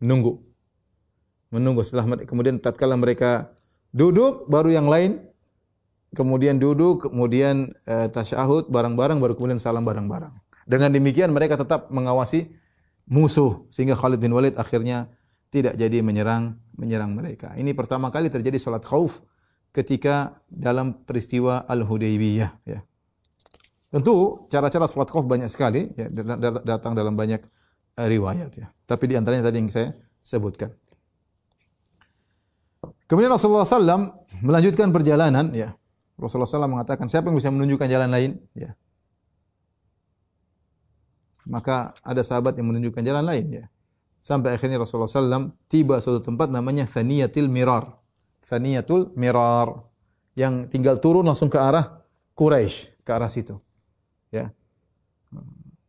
[0.00, 0.40] menunggu.
[1.52, 3.52] Menunggu setelah kemudian tatkala mereka
[3.92, 5.30] duduk baru yang lain
[6.14, 10.34] kemudian duduk, kemudian uh, tasyahud bareng-bareng baru kemudian salam bareng-bareng.
[10.66, 12.50] Dengan demikian mereka tetap mengawasi
[13.10, 15.10] musuh sehingga Khalid bin Walid akhirnya
[15.50, 17.54] tidak jadi menyerang menyerang mereka.
[17.58, 19.22] Ini pertama kali terjadi salat khauf
[19.70, 22.80] ketika dalam peristiwa Al-Hudaybiyah ya.
[23.90, 26.06] Tentu cara-cara salat khauf banyak sekali ya,
[26.62, 27.42] datang dalam banyak
[27.98, 28.70] uh, riwayat ya.
[28.86, 29.90] Tapi di antaranya tadi yang saya
[30.22, 30.70] sebutkan.
[33.10, 34.14] Kemudian Rasulullah SAW
[34.46, 35.74] melanjutkan perjalanan ya.
[36.14, 38.70] Rasulullah SAW mengatakan siapa yang bisa menunjukkan jalan lain ya.
[41.50, 43.64] Maka ada sahabat yang menunjukkan jalan lain ya.
[44.20, 47.98] Sampai akhirnya Rasulullah SAW tiba suatu tempat namanya Thaniyatil Mirar.
[48.44, 49.86] Thaniyatul Mirar.
[50.34, 52.00] Yang tinggal turun langsung ke arah
[52.38, 53.58] Quraisy, ke arah situ.
[54.32, 54.54] Ya.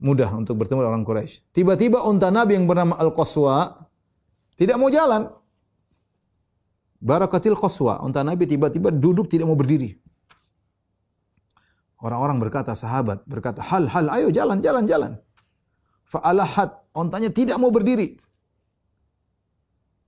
[0.02, 1.54] Mudah untuk bertemu dengan orang Quraisy.
[1.54, 3.88] Tiba-tiba unta Nabi yang bernama Al-Qaswa
[4.58, 5.30] tidak mau jalan.
[7.02, 9.98] Barakatil Qaswa, unta Nabi tiba-tiba duduk tidak mau berdiri.
[12.02, 15.14] Orang-orang berkata, sahabat berkata, hal, hal, ayo jalan, jalan, jalan
[16.12, 18.20] fa'alahat, ontanya tidak mau berdiri.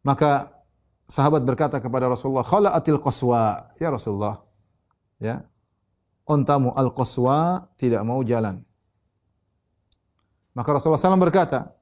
[0.04, 0.53] Maka
[1.14, 3.70] sahabat berkata kepada Rasulullah, khala'atil qaswa.
[3.78, 4.42] Ya Rasulullah,
[5.22, 5.46] ya,
[6.26, 8.66] ontamu al-qaswa tidak mau jalan.
[10.58, 11.78] Maka Rasulullah SAW berkata,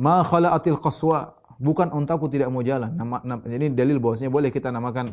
[0.00, 2.96] ma khala'atil qaswa, bukan ontaku tidak mau jalan.
[2.96, 5.12] Nama, nama, ini dalil bahwasanya boleh kita namakan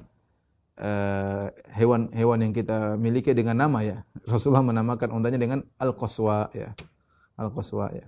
[1.73, 3.97] hewan-hewan uh, yang kita miliki dengan nama ya.
[4.29, 6.71] Rasulullah menamakan ontanya dengan al-qaswa ya.
[7.35, 8.07] Al-qaswa ya.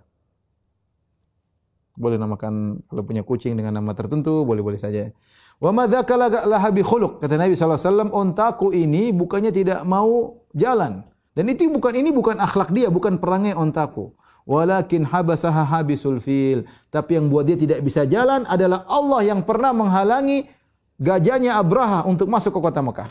[1.99, 5.11] Boleh namakan kalau punya kucing dengan nama tertentu, boleh-boleh saja.
[5.59, 6.15] Wa madzaka
[6.47, 7.19] laha bi khuluq.
[7.19, 11.03] Kata Nabi wasallam, ontaku ini bukannya tidak mau jalan.
[11.35, 14.15] Dan itu bukan ini bukan akhlak dia, bukan perangai ontaku.
[14.49, 16.65] Walakin habasaha habisul fil.
[16.89, 20.49] Tapi yang buat dia tidak bisa jalan adalah Allah yang pernah menghalangi
[20.97, 23.09] gajahnya Abraha untuk masuk ke kota Mekah.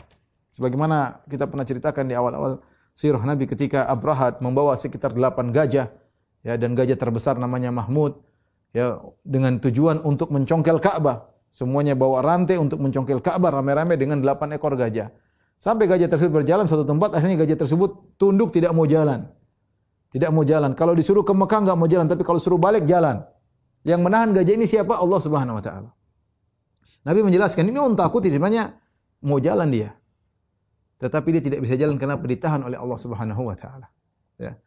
[0.51, 2.59] Sebagaimana kita pernah ceritakan di awal-awal
[2.97, 5.87] sirah Nabi ketika Abrahat membawa sekitar delapan gajah
[6.43, 8.19] ya dan gajah terbesar namanya Mahmud
[8.75, 11.31] ya dengan tujuan untuk mencongkel Ka'bah.
[11.49, 15.09] Semuanya bawa rantai untuk mencongkel Ka'bah rame-rame dengan delapan ekor gajah.
[15.59, 19.27] Sampai gajah tersebut berjalan satu tempat, akhirnya gajah tersebut tunduk tidak mau jalan.
[20.09, 20.73] Tidak mau jalan.
[20.73, 23.25] Kalau disuruh ke Mekah enggak mau jalan, tapi kalau suruh balik jalan.
[23.83, 24.97] Yang menahan gajah ini siapa?
[24.97, 25.91] Allah Subhanahu wa taala.
[27.07, 28.77] Nabi menjelaskan ini unta aku sebenarnya
[29.25, 29.97] mau jalan dia.
[30.99, 33.87] Tetapi dia tidak bisa jalan kenapa ditahan oleh Allah Subhanahu wa taala.
[34.37, 34.59] Ya.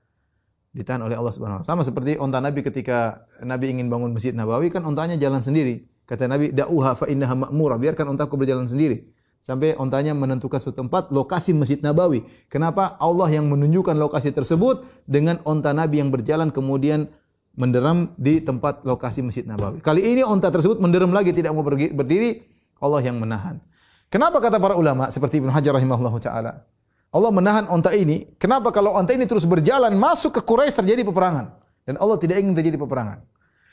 [0.71, 1.71] Ditahan oleh Allah Subhanahu wa taala.
[1.75, 5.90] Sama seperti unta Nabi ketika Nabi ingin bangun Masjid Nabawi kan untanya jalan sendiri.
[6.11, 9.07] Kata Nabi, "Da'uha fa innaha ma'mura." Biarkan untaku berjalan sendiri
[9.39, 12.27] sampai ontanya menentukan suatu tempat lokasi Masjid Nabawi.
[12.51, 12.99] Kenapa?
[12.99, 17.07] Allah yang menunjukkan lokasi tersebut dengan onta Nabi yang berjalan kemudian
[17.55, 19.79] menderam di tempat lokasi Masjid Nabawi.
[19.79, 22.43] Kali ini onta tersebut menderam lagi tidak mau berdiri,
[22.83, 23.63] Allah yang menahan.
[24.11, 26.67] Kenapa kata para ulama seperti Ibnu Hajar rahimahullahu taala?
[27.11, 28.27] Allah menahan onta ini.
[28.35, 31.55] Kenapa kalau onta ini terus berjalan masuk ke Quraisy terjadi peperangan
[31.87, 33.30] dan Allah tidak ingin terjadi peperangan.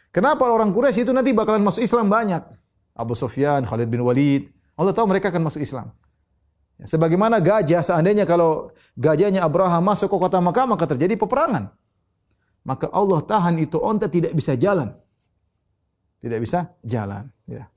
[0.08, 2.40] Kenapa orang Quraisy itu nanti bakalan masuk Islam banyak?
[2.98, 5.90] Abu Sufyan, Khalid bin Walid, Allah tahu mereka akan masuk Islam.
[6.78, 11.74] Ya, sebagaimana gajah, seandainya kalau gajahnya Abraham masuk ke kota Makkah, maka terjadi peperangan.
[12.62, 14.94] Maka Allah tahan itu onta tidak bisa jalan.
[16.18, 17.30] Tidak bisa jalan.
[17.46, 17.70] Ya.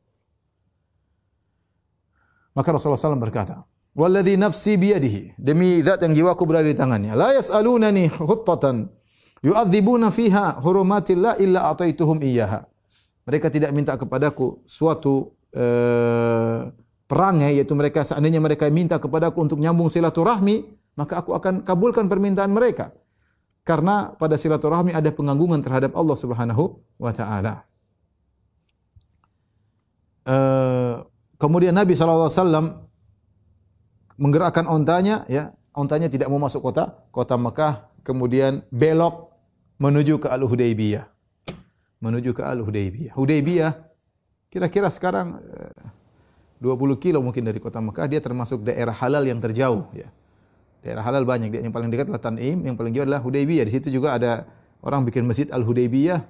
[2.51, 5.35] Maka Rasulullah SAW berkata, Walladhi nafsi biyadihi.
[5.35, 7.11] Demi zat yang jiwaku berada di tangannya.
[7.11, 8.87] La yas'alunani khuttatan
[9.41, 12.65] yu'adzibuna fiha hurumatillah illa ataituhum iyyaha.
[13.25, 16.69] Mereka tidak minta kepadaku suatu uh,
[17.05, 20.65] perangai yaitu mereka seandainya mereka minta kepadaku untuk nyambung silaturahmi,
[20.97, 22.93] maka aku akan kabulkan permintaan mereka.
[23.61, 27.67] Karena pada silaturahmi ada penganggungan terhadap Allah Subhanahu wa taala.
[30.21, 31.05] Uh,
[31.37, 32.89] kemudian Nabi SAW
[34.17, 39.30] menggerakkan ontanya, ya, ontanya tidak mau masuk kota, kota Mekah, kemudian belok
[39.81, 41.09] menuju ke Al-Hudaybiyah.
[42.05, 43.17] Menuju ke Al-Hudaybiyah.
[43.17, 43.73] Hudaybiyah
[44.53, 45.89] kira-kira sekarang uh,
[46.61, 50.05] 20 kilo mungkin dari kota Mekah, dia termasuk daerah halal yang terjauh ya.
[50.85, 53.65] Daerah halal banyak, yang paling dekat adalah Tanim, yang paling jauh adalah Hudaybiyah.
[53.65, 54.45] Di situ juga ada
[54.85, 56.21] orang bikin masjid Al-Hudaybiyah.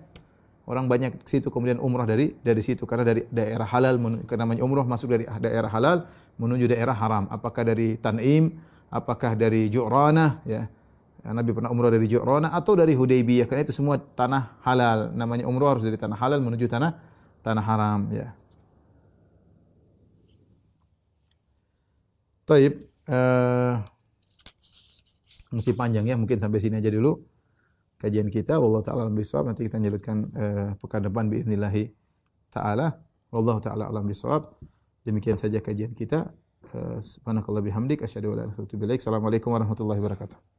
[0.67, 4.61] Orang banyak ke situ kemudian umrah dari dari situ karena dari daerah halal karena namanya
[4.63, 6.07] umrah masuk dari daerah halal
[6.39, 7.27] menuju daerah haram.
[7.27, 8.55] Apakah dari Tanim,
[8.87, 10.71] apakah dari Ju'rana ya.
[11.26, 15.10] Nabi pernah umrah dari Ju'rana atau dari Hudaybiyah karena itu semua tanah halal.
[15.10, 16.94] Namanya umrah harus dari tanah halal menuju tanah
[17.42, 18.30] tanah haram ya.
[22.46, 22.78] Taib,
[23.10, 23.82] uh,
[25.50, 27.18] masih panjang ya, mungkin sampai sini aja dulu
[27.98, 28.62] kajian kita.
[28.62, 29.50] Allah taala alam bisawab.
[29.50, 31.74] Nanti kita lanjutkan uh, pekan depan باذنillah
[32.54, 33.02] taala.
[33.34, 34.62] Allah taala alam bisawab.
[35.02, 36.30] Demikian saja kajian kita.
[36.70, 40.49] Uh, subhanakallah bihamdik asyhadu an la ilaha illa anta Assalamualaikum warahmatullahi wabarakatuh.